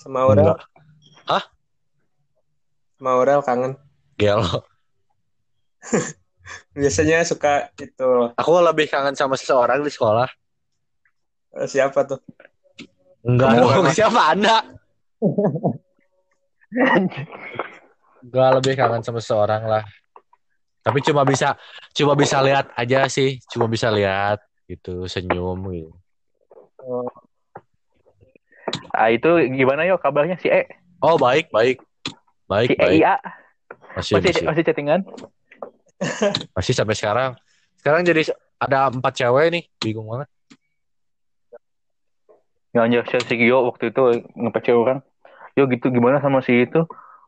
[0.00, 0.48] sama Aurel?
[0.48, 0.60] Enggak.
[1.28, 1.44] Hah?
[2.96, 3.72] Sama Aurel kangen.
[4.16, 4.64] Gelo.
[6.76, 10.28] Biasanya suka itu Aku lebih kangen sama seseorang di sekolah.
[11.60, 12.20] eh, siapa tuh?
[13.24, 14.56] Enggak Kamu siapa Anda?
[18.24, 19.84] Enggak lebih kangen sama seseorang lah.
[20.84, 21.56] Tapi cuma bisa
[21.96, 25.92] cuma bisa lihat aja sih, cuma bisa lihat gitu, senyum gitu.
[28.92, 30.68] Ah itu gimana yo kabarnya si E?
[31.00, 31.80] Oh, baik, baik.
[32.44, 33.00] Baik, Si E baik.
[33.00, 33.16] IA
[33.94, 35.00] Masih, masih masih, masih chattingan?
[36.56, 37.30] Masih sampai sekarang.
[37.80, 40.28] Sekarang jadi ada empat cewek nih, bingung banget.
[42.74, 44.02] Nggak anjir si Gio waktu itu
[44.34, 44.98] ngepece orang.
[45.54, 46.82] Yo gitu gimana sama si itu?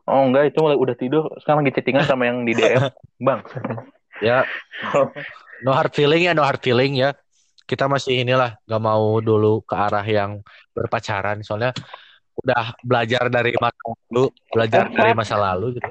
[0.07, 1.31] Oh enggak itu malah udah tidur.
[1.39, 2.83] Sekarang lagi chattingan sama yang di DM.
[3.25, 3.43] Bang.
[4.19, 4.43] Ya,
[5.61, 7.15] no hard feeling ya, no hard feeling ya.
[7.67, 10.39] Kita masih inilah, gak mau dulu ke arah yang
[10.71, 11.43] berpacaran.
[11.43, 11.75] Soalnya
[12.39, 15.89] udah belajar dari masa lalu, belajar dari masa lalu gitu.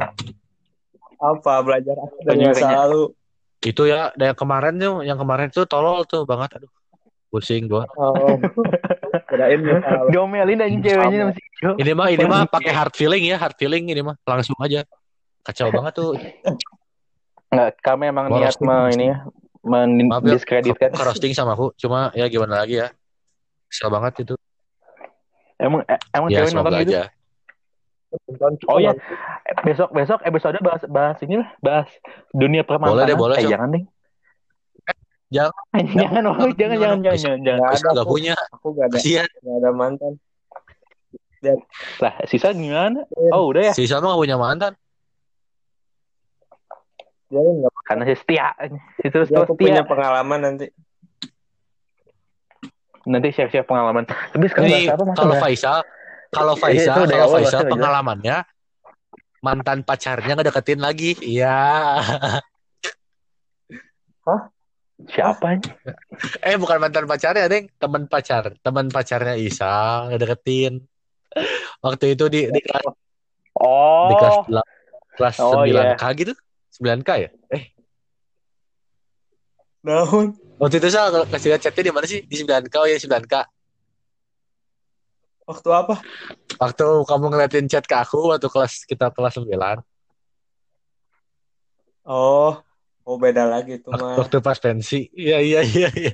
[1.16, 2.78] Apa belajar apa dari Banyak, masa banyak.
[2.84, 3.02] lalu?
[3.64, 6.60] Itu ya, yang kemarin tuh, yang kemarin tuh tolol tuh banget.
[6.60, 6.70] Aduh,
[7.32, 7.88] pusing gua.
[7.96, 8.36] Oh.
[9.26, 10.08] Kirain masa lalu.
[10.12, 11.24] Diomelin aja ceweknya
[11.56, 11.72] Gio.
[11.80, 14.84] Ini mah, ini mah pakai hard feeling ya, hard feeling ini mah langsung aja.
[15.40, 16.10] Kacau banget tuh.
[17.48, 19.26] Enggak, kami emang Gua niat me, ini ya ya,
[19.66, 20.94] mendiskreditkan.
[20.94, 21.74] kamu roasting sama aku.
[21.74, 22.90] Cuma ya gimana lagi ya.
[23.66, 24.34] Kesel banget itu.
[25.58, 26.92] Emang eh, emang Ya cewek nonton gitu?
[26.94, 27.02] aja.
[28.66, 28.92] Oh iya,
[29.42, 31.88] Eh, besok besok episode bahas bahas ini lah, bahas
[32.30, 32.92] dunia permantanan.
[32.92, 33.84] Boleh deh, boleh, Eh, jangan deh.
[35.26, 35.54] Jangan.
[35.96, 37.60] jangan jangan jangan jangan jangan jangan
[37.92, 38.10] Nggak aku.
[38.10, 38.34] punya.
[38.52, 39.26] Aku gak ada, Kasihan.
[39.36, 40.12] gak ada mantan.
[41.96, 44.72] lah sisa gimana oh udah ya Si Salma gak punya mantan.
[47.26, 48.46] Jadi nggak karena saya setia
[48.98, 50.66] itu Jadi aku setia punya pengalaman nanti.
[53.04, 54.02] nanti share share pengalaman
[54.32, 55.38] tapi sekarang Ini apa kalau.
[55.38, 55.86] Faisal,
[56.36, 58.36] kalau Iya, Faisal, itu kalau Faisal bahasa pengalamannya
[59.40, 61.16] mantan pacarnya ngedeketin lagi.
[61.24, 61.56] Iya.
[65.12, 65.68] siapa ini?
[66.40, 67.68] Eh bukan mantan pacarnya, Deng.
[67.76, 70.84] Teman pacar, teman pacarnya Isa ngedeketin.
[71.84, 72.84] Waktu itu di di kelas
[73.60, 74.36] oh di kelas
[75.16, 76.32] kelas Oh, 9K gitu.
[76.80, 77.30] 9K ya?
[77.52, 77.72] Eh,
[79.84, 80.36] Naon?
[80.56, 82.20] waktu itu saya kasih lihat chatnya di mana sih?
[82.24, 83.34] Di 9K oh ya 9K.
[85.46, 85.94] Waktu apa?
[86.58, 89.78] Waktu kamu ngeliatin chat ke aku waktu kelas kita kelas 9.
[92.02, 92.58] Oh,
[93.06, 94.18] oh beda lagi tuh mah.
[94.18, 95.06] Waktu pas pensi.
[95.14, 96.12] Iya iya iya iya.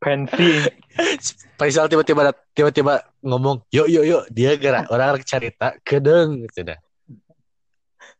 [0.00, 0.48] pensi
[1.60, 6.80] Faisal tiba-tiba tiba-tiba ngomong, "Yuk yuk yuk." Dia gerak orang cerita kedeng sudah.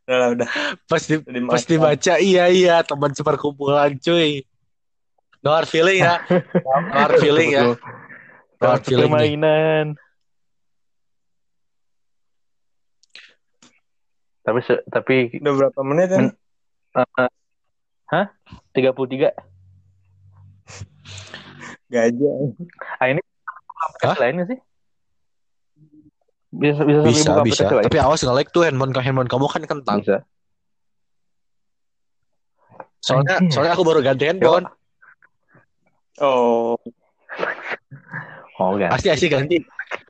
[0.05, 0.49] Udah lah, udah.
[0.85, 1.69] Pas di, Jadi pas maaf.
[1.69, 4.45] dibaca iya iya teman seperkumpulan cuy.
[5.41, 6.21] No hard feeling ya.
[6.65, 7.73] No hard feeling ya.
[8.61, 8.97] Nih.
[9.01, 9.85] permainan
[14.41, 16.19] tapi se- tapi Udah berapa menit ya?
[16.21, 16.37] Men-
[16.97, 17.29] eh,
[18.09, 18.25] hah
[18.73, 19.33] 33
[21.91, 22.33] Gajah.
[24.01, 24.15] Hah?
[24.17, 24.59] lain nggak sih
[26.51, 27.63] bisa bisa Bisa buka bisa.
[27.67, 29.99] Tapi awas nge-like tuh handphone handphone kamu kan kentang.
[30.03, 30.21] bisa
[33.01, 34.69] Soalnya soalnya aku baru ganti handphone.
[36.21, 36.77] Oh,
[38.59, 39.57] oh kan Pasti pasti ganti.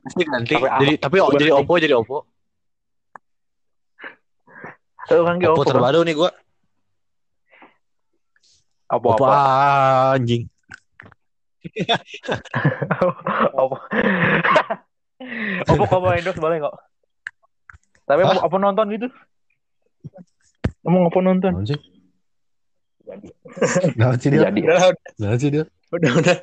[0.02, 0.54] Pasti ganti.
[0.56, 1.62] Tapi Jadi tapi Coba jadi ganti.
[1.62, 2.18] Oppo jadi Oppo.
[5.06, 5.70] Tuh kan Oppo Oppo kan?
[5.70, 6.30] terbaru nih gua.
[8.92, 9.38] Oppo Oppo apa
[10.18, 10.42] anjing.
[13.60, 13.76] Oppo
[15.70, 16.74] Oppo kamu endorse boleh kok
[18.02, 18.42] tapi Hah?
[18.42, 19.06] Oppo nonton gitu
[20.82, 21.78] Emang Oppo nonton Naon sih?
[23.94, 24.50] Naon sih dia?
[24.50, 25.62] jadi
[25.94, 26.36] udah udah.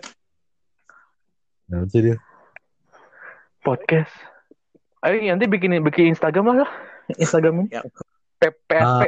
[1.69, 2.17] Naon sih dia?
[3.61, 4.11] Podcast
[4.99, 6.71] ayo nanti bikin bikin Instagram lah lah
[7.15, 7.81] Instagram ini Ya.
[8.39, 9.01] PPSP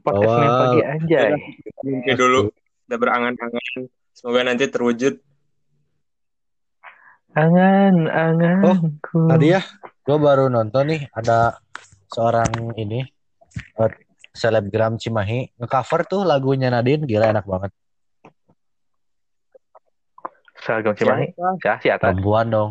[0.00, 0.34] podcast.
[0.34, 1.30] Senin pagi anjay
[1.82, 2.40] Mimpi dulu.
[2.86, 3.86] Udah berangan-angan.
[4.10, 5.14] Semoga nanti terwujud.
[7.30, 9.62] angan anganku Tadi ya,
[10.02, 11.54] gue baru nonton nih ada
[12.10, 13.06] seorang ini
[13.78, 13.90] eh,
[14.30, 17.70] selebgram Cimahi ngecover tuh lagunya Nadine gila enak banget.
[20.70, 22.70] Seragam Cimahi ya si atas Perempuan dong.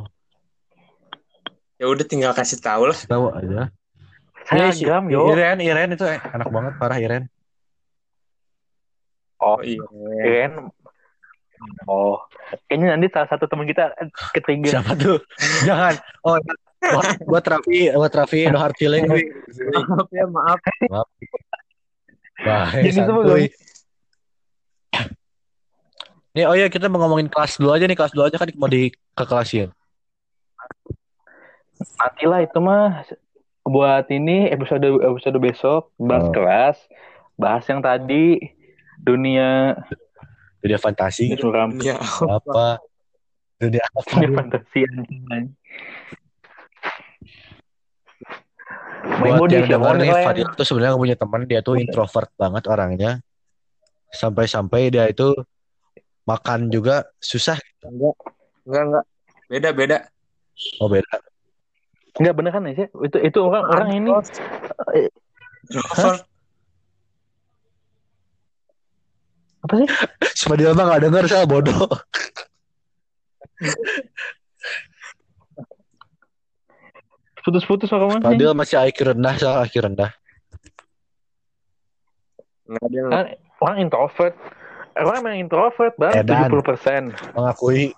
[1.76, 2.96] Ya udah tinggal kasih tahu lah.
[2.96, 3.68] Tahu aja.
[4.56, 7.28] Iya, si- seragam yo Iren, Iren itu eh, enak banget parah Iren.
[9.40, 9.84] oh Oh iya.
[10.20, 10.72] keren
[11.88, 12.20] oh
[12.68, 13.92] kayaknya nanti salah satu teman kita
[14.32, 15.20] ketiga Siapa tuh?
[15.68, 15.96] Jangan.
[16.24, 16.40] Oh,
[16.80, 19.08] buat, buat Raffi, buat Raffi no hard feeling.
[19.08, 20.60] Maaf ya, maaf.
[22.40, 23.52] Wah, Jadi semua santuy.
[26.30, 28.70] Nih, oh ya kita mau ngomongin kelas dulu aja nih, kelas dulu aja kan mau
[28.70, 29.70] di ke kelasin.
[31.96, 33.08] matilah itu mah
[33.64, 36.34] buat ini episode episode besok bahas Oh.
[36.36, 36.78] kelas
[37.40, 38.36] bahas yang tadi
[39.00, 39.80] dunia
[40.60, 41.96] Dunia fantasi suram Ya,
[42.28, 42.84] apa?
[43.56, 44.12] Dunia apa?
[44.12, 45.56] dunia fantasi anjing
[49.20, 50.26] Buat yang siapa dengar nih, online?
[50.28, 53.12] Fadil tuh sebenarnya nggak punya teman, dia tuh introvert banget orangnya.
[54.12, 55.32] Sampai-sampai dia itu
[56.30, 57.58] makan juga susah.
[57.82, 58.16] enggak.
[58.70, 59.06] Enggak, enggak.
[59.50, 59.98] Beda, beda.
[60.78, 61.10] Oh beda.
[62.22, 64.10] Enggak bener kan sih itu itu orang orang ini
[69.60, 69.88] apa sih
[70.40, 71.84] Cuma dia mah nggak denger saya bodoh.
[77.44, 80.12] putus-putus orang mana Fadil masih IQ rendah, saya IQ rendah.
[82.70, 83.26] Enggak, dia Kan
[83.60, 84.36] orang introvert
[84.98, 86.50] orang emang introvert bang Edan.
[86.50, 87.94] 70% Mengakui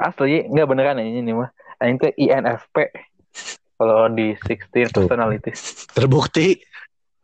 [0.00, 1.52] asli nggak beneran ya ini mah
[1.84, 2.76] ini tuh INFP
[3.80, 5.08] kalau di 16 Tuh.
[5.08, 6.60] personalities terbukti.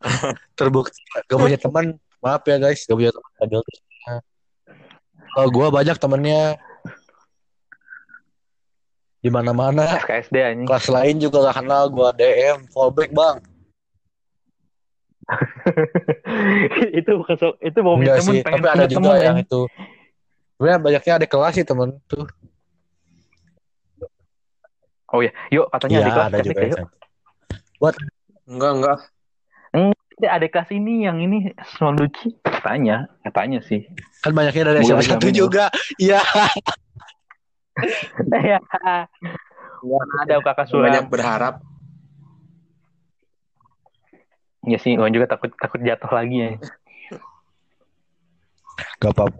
[0.59, 0.97] terbukti.
[1.29, 1.85] Gak punya teman.
[2.17, 3.61] Maaf ya guys, gak punya teman.
[5.37, 6.57] Kalau gua banyak temennya
[9.21, 10.01] di mana-mana.
[10.01, 13.37] SKSD anjing Kelas lain juga gak kenal gua DM fallback bang.
[16.99, 19.61] itu bukan so, itu mau Enggak temen sih, pengen tapi ada juga temen, yang itu.
[20.55, 22.25] Sebenarnya banyaknya ada kelas sih temen tuh.
[25.07, 26.79] oh ya yuk katanya Iya di kelas ada teknik juga ya, yuk.
[27.79, 28.05] santai.
[28.47, 28.97] enggak, enggak.
[29.75, 33.85] Ini adik kelas ini yang ini Small Lucky katanya, katanya sih.
[34.25, 35.39] Kan banyaknya dari SMA 1 jamin lu.
[35.47, 35.65] juga.
[36.01, 36.19] Iya.
[38.51, 38.59] ya.
[39.85, 41.11] Mana ada kakak banyak suram.
[41.13, 41.53] berharap
[44.67, 46.49] Ya sih, gue juga takut takut jatuh lagi ya.
[48.99, 49.39] Gak apa-apa.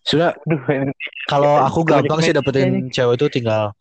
[0.00, 0.96] Sudah, ini
[1.28, 3.76] kalau aku gampang sih dapetin cewek itu tinggal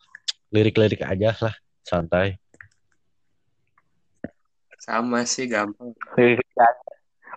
[0.52, 1.56] lirik-lirik aja lah.
[1.88, 2.38] Santai.
[4.80, 5.94] sama sih gampang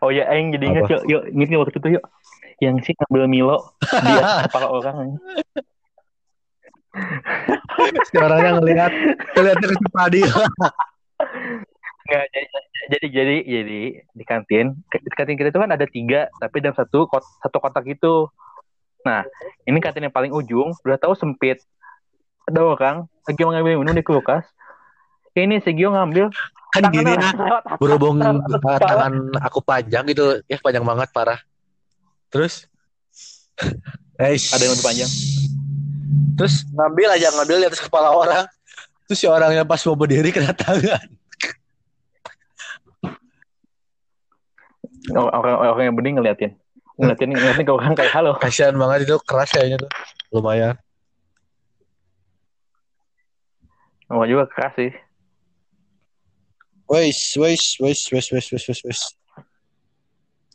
[0.02, 2.04] Oh ya, Aing jadi ingat yuk, yuk, ingat waktu itu yuk.
[2.58, 5.14] Yang sih ngambil Milo di atas kepala orang.
[8.10, 8.92] Si orangnya ngelihat
[9.38, 10.22] ngelihatnya ke padi.
[12.02, 12.46] Nggak, jadi,
[12.90, 17.06] jadi jadi jadi di kantin di kantin kita itu kan ada tiga tapi dalam satu
[17.06, 18.26] kot, satu kotak itu
[19.02, 19.22] nah
[19.66, 21.62] ini kantin yang paling ujung udah tahu sempit
[22.46, 24.42] ada orang lagi mau ngambil minum di kulkas
[25.38, 26.28] ini si Gio ngambil
[26.72, 27.20] kan gini ya.
[27.20, 28.80] atas, Berhubung kepala.
[28.80, 29.12] tangan
[29.44, 31.36] aku panjang gitu, ya panjang banget parah.
[32.32, 32.64] Terus
[34.16, 35.10] Eh, Ada yang lebih panjang.
[36.40, 38.44] Terus ngambil aja ngambil di atas kepala orang.
[39.04, 41.04] Terus si orangnya pas mau berdiri kena tangan.
[45.10, 46.52] Orang orang yang bening ngeliatin
[46.94, 49.90] ngeliatin ngeliatin ke orang kayak halo Kasihan banget itu keras kayaknya tuh.
[50.30, 50.78] Lumayan.
[54.12, 54.92] oh juga keras sih
[56.92, 59.00] Wes, wes, wes, wes, wes, wes, wes, wes.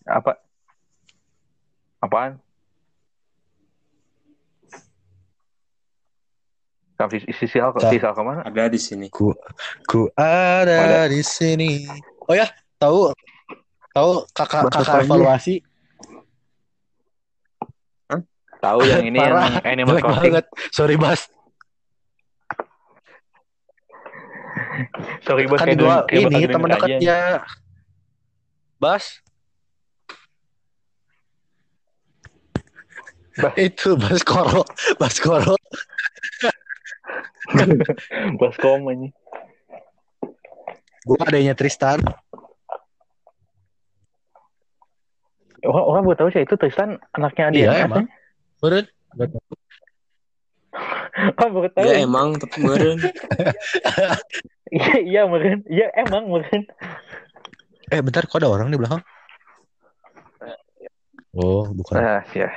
[0.05, 0.37] apa
[1.99, 2.37] apaan
[6.97, 7.89] Kamu si, Sal- Dah.
[7.93, 8.41] si Sal ke mana?
[8.41, 9.29] ada di sini Ku,
[9.85, 11.85] ku ada di sini.
[12.25, 12.49] Oh ya,
[12.81, 13.13] tahu,
[13.97, 15.55] tahu kakak Bahasa kakak evaluasi
[18.57, 19.53] Tahu yang ini Parah.
[19.53, 20.33] yang animal jelek crossing.
[20.33, 20.45] banget.
[20.73, 21.21] Sorry Bas.
[25.21, 27.17] Sorry bos Kan gua bakal ini teman dekatnya
[28.81, 29.21] Bas.
[33.37, 33.53] Bas.
[33.61, 34.65] Itu Bas Koro,
[34.97, 35.53] Bas Koro.
[38.41, 39.13] Bos kom ini.
[41.05, 42.01] Gua adanya Tristan.
[45.67, 47.61] Orang orang baru tahu sih itu Tristan anaknya dia.
[47.61, 48.05] Iya, emang.
[48.63, 48.85] Meren.
[51.17, 51.89] Oh baru tahu.
[51.89, 53.01] ya emang tapi meren
[54.77, 55.65] Iya iya meren.
[55.65, 56.61] Iya emang meren.
[57.89, 59.01] Eh bentar, kok ada orang di belakang?
[61.33, 61.97] Oh, bukan.
[61.97, 62.53] Ah ya.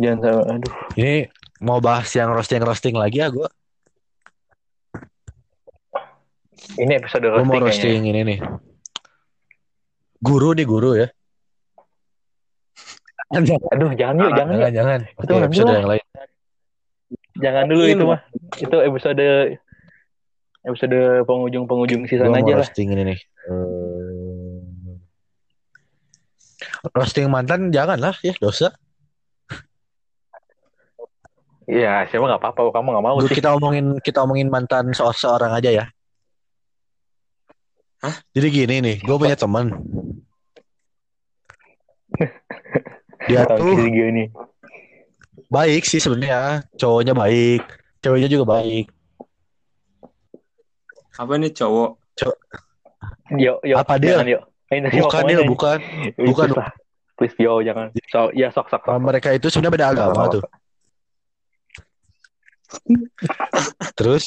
[0.00, 0.38] Jangan tahu.
[0.48, 0.74] Aduh.
[0.96, 1.14] Ini
[1.60, 3.48] mau bahas yang roasting roasting lagi ya gue.
[6.78, 7.66] Ini episode Gue mau roasting, kayaknya.
[7.66, 8.38] roasting ini nih.
[10.18, 11.08] Guru nih guru ya.
[13.28, 14.60] Jangan, Aduh jangan yuk jangan yuk.
[14.62, 15.00] jangan, jangan.
[15.18, 16.04] Itu nanti episode yang lain.
[17.38, 18.20] Jangan dulu itu mah.
[18.56, 19.26] Itu episode
[20.64, 22.62] episode penghujung-penghujung Gue season aja lah.
[22.62, 23.18] roasting ini nih.
[23.18, 24.58] Eh,
[26.94, 28.70] roasting mantan jangan lah ya dosa.
[31.68, 32.72] Iya, siapa nggak apa-apa.
[32.72, 33.36] Kamu nggak mau Dulu sih.
[33.36, 35.84] kita omongin kita omongin mantan se seorang aja ya.
[37.98, 38.14] Hah?
[38.30, 39.74] Jadi gini nih, gue punya teman.
[43.28, 44.24] Dia tuh si Gio ini.
[45.48, 47.62] baik sih sebenarnya, cowoknya baik,
[48.00, 48.86] ceweknya juga baik.
[51.18, 51.98] apa nih cowok
[53.36, 53.76] Yuk, yuk.
[53.76, 54.16] Apa dia?
[54.16, 54.42] Jangan, yuk.
[54.68, 55.36] Ini Bukan nih?
[55.44, 55.78] bukan.
[56.16, 56.48] Bukan.
[57.18, 57.92] Please, yo, jangan.
[58.08, 58.80] So, ya sok sok.
[58.86, 58.94] sok.
[58.94, 60.42] Nah, mereka itu sebenarnya beda agama tuh.
[63.98, 64.24] Terus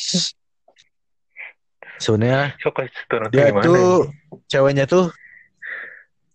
[2.02, 2.58] sebenarnya
[3.32, 4.42] dia gimana tuh ini?
[4.50, 5.06] ceweknya tuh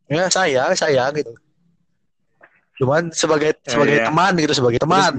[0.07, 1.35] ya sayang sayang gitu.
[2.77, 4.07] Cuman sebagai Ya, sebagai ya.
[4.07, 5.13] teman gitu sebagai teman.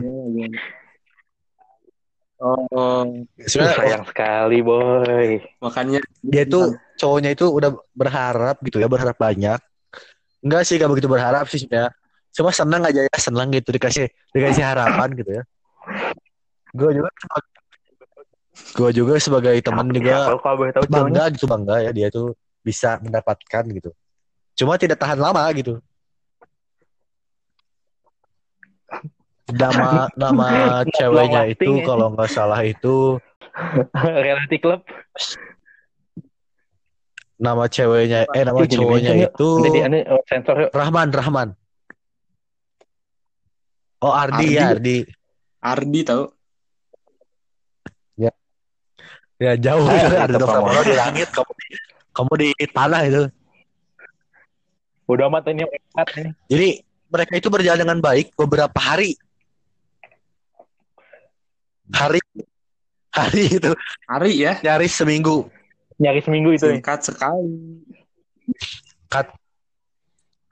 [2.38, 3.02] oh
[3.36, 5.42] Ih, Sebenarnya sayang sekali, boy.
[5.58, 6.60] makanya dia itu
[6.96, 9.58] cowoknya itu udah berharap gitu ya berharap banyak.
[10.46, 11.92] Enggak sih gak begitu berharap sih sebenarnya.
[12.30, 15.44] Cuma senang aja ya senang gitu dikasih dikasih harapan gitu ya.
[16.78, 17.10] Gue juga
[18.78, 20.42] gue juga sebagai teman juga siapa?
[20.42, 21.02] Kalau boleh tahu cowoknya.
[21.02, 23.92] bangga gitu bangga ya dia tuh bisa mendapatkan gitu
[24.58, 25.80] cuma tidak tahan lama gitu
[29.54, 30.48] nama nama
[30.92, 31.86] ceweknya itu ya.
[31.88, 33.16] kalau nggak salah itu
[34.26, 34.84] Reality Club.
[37.38, 39.50] nama ceweknya eh nama cowoknya itu
[39.86, 40.70] ane oh, sensor yuk.
[40.74, 41.54] Rahman Rahman
[44.02, 44.58] oh Ardi, Ardi.
[44.58, 44.98] ya Ardi
[45.62, 46.24] Ardi tahu
[49.38, 50.44] ya jauh Ardi Dr.
[50.44, 50.74] Pramono.
[50.74, 51.68] Pramono di langit kamu di,
[52.12, 53.24] kamu di tanah itu
[55.08, 55.64] Udah amat ini
[56.46, 56.70] jadi
[57.08, 59.16] mereka itu berjalan dengan baik beberapa hari
[61.90, 62.20] hari
[63.10, 63.72] hari itu
[64.06, 64.54] Hari ya.
[64.60, 65.48] nyaris seminggu
[65.98, 66.62] Nyari seminggu itu.
[66.62, 66.78] ya.
[66.78, 67.82] Singkat sekali.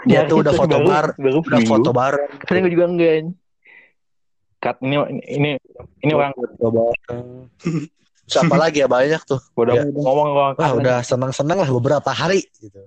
[0.06, 1.70] dia Nyari tuh udah foto baru- bar baru udah seminggu.
[1.70, 3.14] foto bareng Saya gue juga enggak.
[4.58, 4.96] Cut ini
[5.28, 5.50] ini
[6.02, 7.28] ini orang foto bareng
[8.26, 9.84] Terus apa lagi ya banyak tuh bodoh Ya.
[9.86, 12.82] ngomong orang wah udah senang-senang lah beberapa hari gitu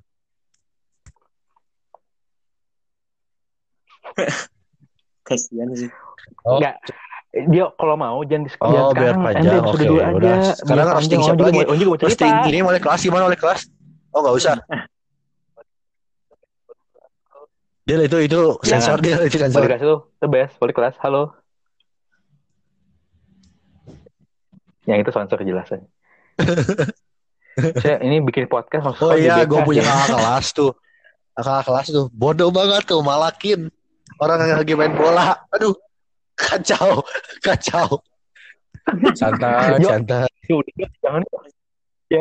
[5.22, 5.90] Kasihan sih.
[6.42, 6.56] Oh.
[6.56, 6.80] Enggak.
[7.28, 9.60] Dia kalau mau jangan di Oh, biar sekarang, panjang.
[9.62, 9.92] Oke, aja.
[10.08, 10.16] udah.
[10.16, 11.52] Biar Sekarang roasting siapa lagi?
[11.54, 12.08] mau- orang juga mau cerita.
[12.08, 13.60] Roasting ini oleh kelas gimana oleh kelas
[14.08, 14.54] oh nggak usah
[17.84, 20.54] dia itu itu sensor dia itu sensor Balik kelas itu the best.
[20.56, 20.94] Balik kelas.
[20.98, 21.36] Halo.
[24.88, 25.80] Yang itu sponsor jelasan.
[27.82, 29.90] Saya ini bikin podcast maksudnya oh iya gue punya ya.
[29.90, 30.72] kakak kelas tuh
[31.34, 33.66] kakak kelas tuh bodoh banget tuh malakin
[34.22, 35.74] orang yang lagi main bola aduh
[36.38, 37.02] kacau
[37.46, 37.98] kacau
[39.18, 41.22] santai santai Ya udah, jangan.
[42.08, 42.20] Ya.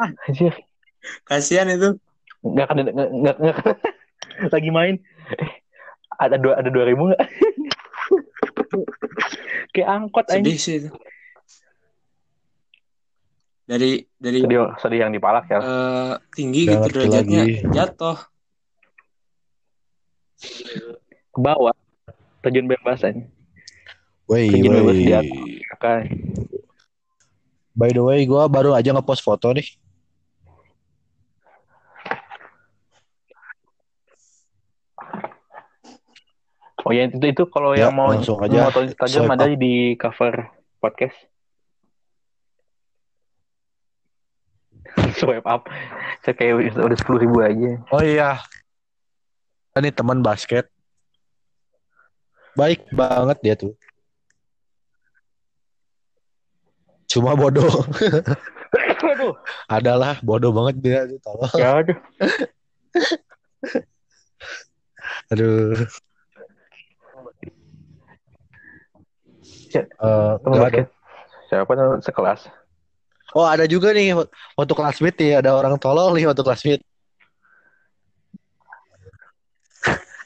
[0.00, 0.52] Ah, anjir.
[1.28, 2.00] Kasihan itu.
[2.40, 3.56] Nggak akan nggak nggak
[4.56, 4.96] lagi main.
[5.36, 5.50] Eh,
[6.16, 7.22] ada dua ada dua ribu nggak?
[9.76, 10.40] Kayak angkot aja.
[10.40, 10.88] Sedih sih itu.
[13.66, 15.58] Dari dari Sedih, sedih yang dipalak ya.
[15.58, 17.66] eh, tinggi gitu derajatnya lagi.
[17.68, 18.18] jatuh.
[21.28, 21.74] Ke bawah.
[22.40, 23.26] Terjun bebas aja.
[24.26, 25.18] Wey, Terjun bebas di wey.
[25.18, 25.40] atas.
[25.74, 25.98] Kakak.
[27.74, 29.66] By the way, gue baru aja ngepost foto nih.
[36.78, 39.58] Oh ya itu itu kalau Ya, yang mau langsung aja mau swipe ada up.
[39.58, 40.34] di cover
[40.78, 41.18] podcast.
[45.16, 45.66] Swipe up.
[46.22, 47.80] Saya kayak udah sepuluh ribu aja.
[47.88, 48.40] Oh iya,
[49.76, 50.68] ini teman basket.
[52.56, 53.72] Baik banget dia tuh.
[57.06, 57.68] Cuma bodoh.
[59.06, 59.32] Aduh.
[59.70, 61.00] Adalah bodoh banget dia.
[61.06, 61.52] tuh, Tolong.
[61.56, 61.96] Ya aduh.
[65.32, 65.86] Aduh.
[69.70, 70.88] Ya, Eh, Teman basket.
[71.46, 72.40] Siapa sekelas?
[73.36, 74.16] Oh ada juga nih
[74.56, 76.80] waktu classmate nih ada orang tolol nih waktu classmate.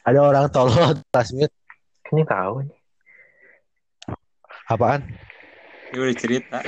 [0.06, 1.50] ada orang tolol waktu classmate.
[2.06, 2.78] Kayaknya tahu nih.
[4.70, 5.02] Apaan?
[5.90, 6.62] Dia udah cerita.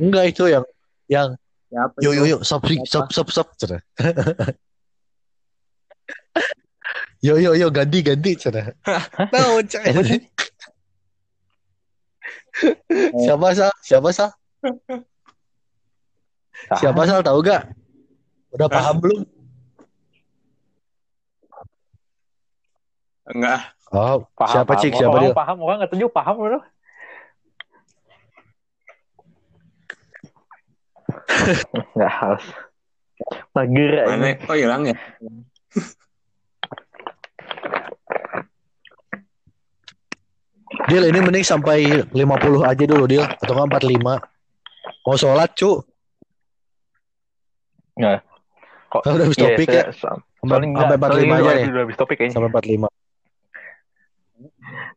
[0.00, 0.64] Enggak itu yang
[1.12, 1.36] yang
[1.68, 2.16] Siapa yuk itu?
[2.16, 3.84] yuk yuk stop stop stop stop cina.
[7.26, 8.72] yo yo yo ganti ganti cina.
[9.28, 10.24] Tahu sih?
[13.28, 13.72] Siapa sal?
[13.84, 14.32] Siapa sal?
[16.78, 17.62] Siapa sal tahu gak?
[18.54, 19.20] Udah paham belum?
[23.32, 23.60] Enggak.
[23.92, 24.82] Oh, Paham, siapa paham.
[24.82, 24.92] cik?
[24.96, 25.36] Siapa orang dia?
[25.36, 26.62] paham, orang nggak tunjuk paham loh.
[31.96, 32.46] Nggak harus.
[33.54, 33.90] Mager.
[34.08, 34.28] Mana?
[34.42, 34.96] Kok hilang ya?
[40.88, 44.31] Deal ini mending sampai 50 aja dulu Deal atau nggak 45.
[45.02, 45.82] Mau sholat cu?
[48.88, 49.92] Kok Kan udah habis Iya, topik saya- ya?
[49.92, 51.66] Sampai sampai enggak, soalnya 45 aja udah- nih.
[51.66, 52.34] Udah habis topik kayaknya.
[52.34, 52.88] Sampai 45.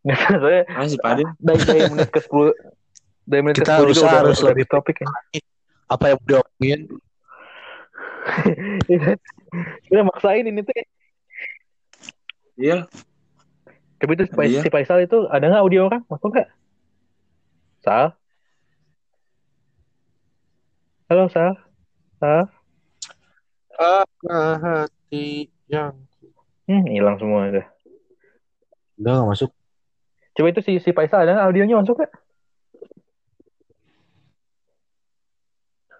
[0.05, 1.27] Nggak, soalnya Mana si Padin?
[1.37, 2.49] dari, dari menit ke 10
[3.25, 5.07] dari menit Kita ke 10 harus- juga harus udah lebih- topik kan.
[5.87, 6.79] Apa yang udah diomongin?
[9.85, 10.73] Kita maksain ini tuh.
[12.55, 12.77] Iya.
[13.95, 14.59] Tapi itu si, Iya.
[14.61, 16.01] si Faisal itu ada nggak audio orang?
[16.05, 16.49] Masuk nggak?
[17.81, 18.13] Sal?
[21.05, 21.53] Halo Sal?
[22.17, 22.49] Sal?
[24.57, 25.93] hati yang
[26.65, 27.65] Hmm, hilang semua udah.
[28.97, 29.49] udah nggak masuk.
[30.33, 32.09] Coba itu si si Faisal ada audionya masuk nggak?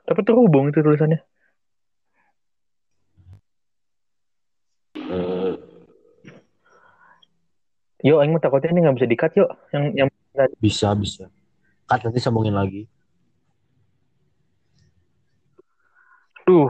[0.10, 1.22] Tapi terhubung itu tulisannya.
[8.06, 9.50] Yo, Aing takutnya ini nggak bisa di-cut yuk.
[9.70, 10.10] Yang yang
[10.58, 11.30] Bisa bisa.
[11.86, 12.90] Cut nanti sambungin lagi.
[16.46, 16.70] Duh,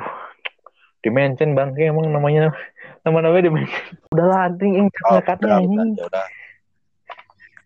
[1.01, 2.55] dimension bang, Kayak emang namanya
[3.03, 3.83] nama namanya dimension.
[4.09, 5.75] Udah lah, anjing, ini Oh, katanya udah, ini.
[5.75, 6.25] udah, ya udah.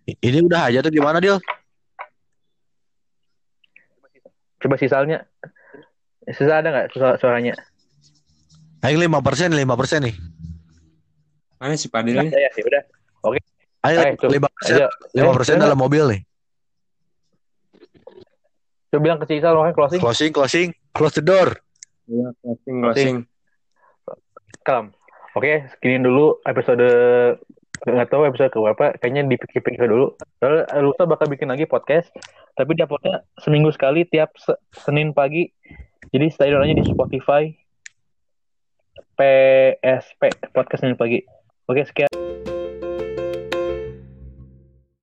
[0.10, 1.38] Ini udah aja tuh gimana Deal?
[4.60, 5.24] Coba sisalnya,
[6.28, 7.54] sisa ada nggak suara suaranya?
[8.82, 10.16] Ayo 5% 5% nih.
[11.60, 12.32] Mana si Padin Nah, nih?
[12.32, 12.84] ya, ya udah.
[13.80, 14.28] Ayo Eh, tuh.
[14.28, 16.22] 5% Ayo, 5% eh, dalam mobil nih.
[18.90, 20.02] Coba bilang ke sisa orang closing.
[20.02, 20.68] Closing closing.
[20.92, 21.54] Close the door.
[22.10, 23.18] Iya, closing, closing.
[24.66, 24.88] Kalem.
[25.38, 26.90] Oke, segini dulu episode
[27.80, 30.18] nggak tahu episode ke berapa kayaknya dipikir-pikir dulu.
[30.42, 32.12] Soalnya lusa bakal bikin lagi podcast
[32.58, 35.54] tapi dia uploadnya seminggu sekali tiap se- Senin pagi.
[36.10, 37.54] Jadi stay aja di Spotify.
[39.16, 41.22] PSP podcast Senin pagi.
[41.70, 42.49] Oke sekian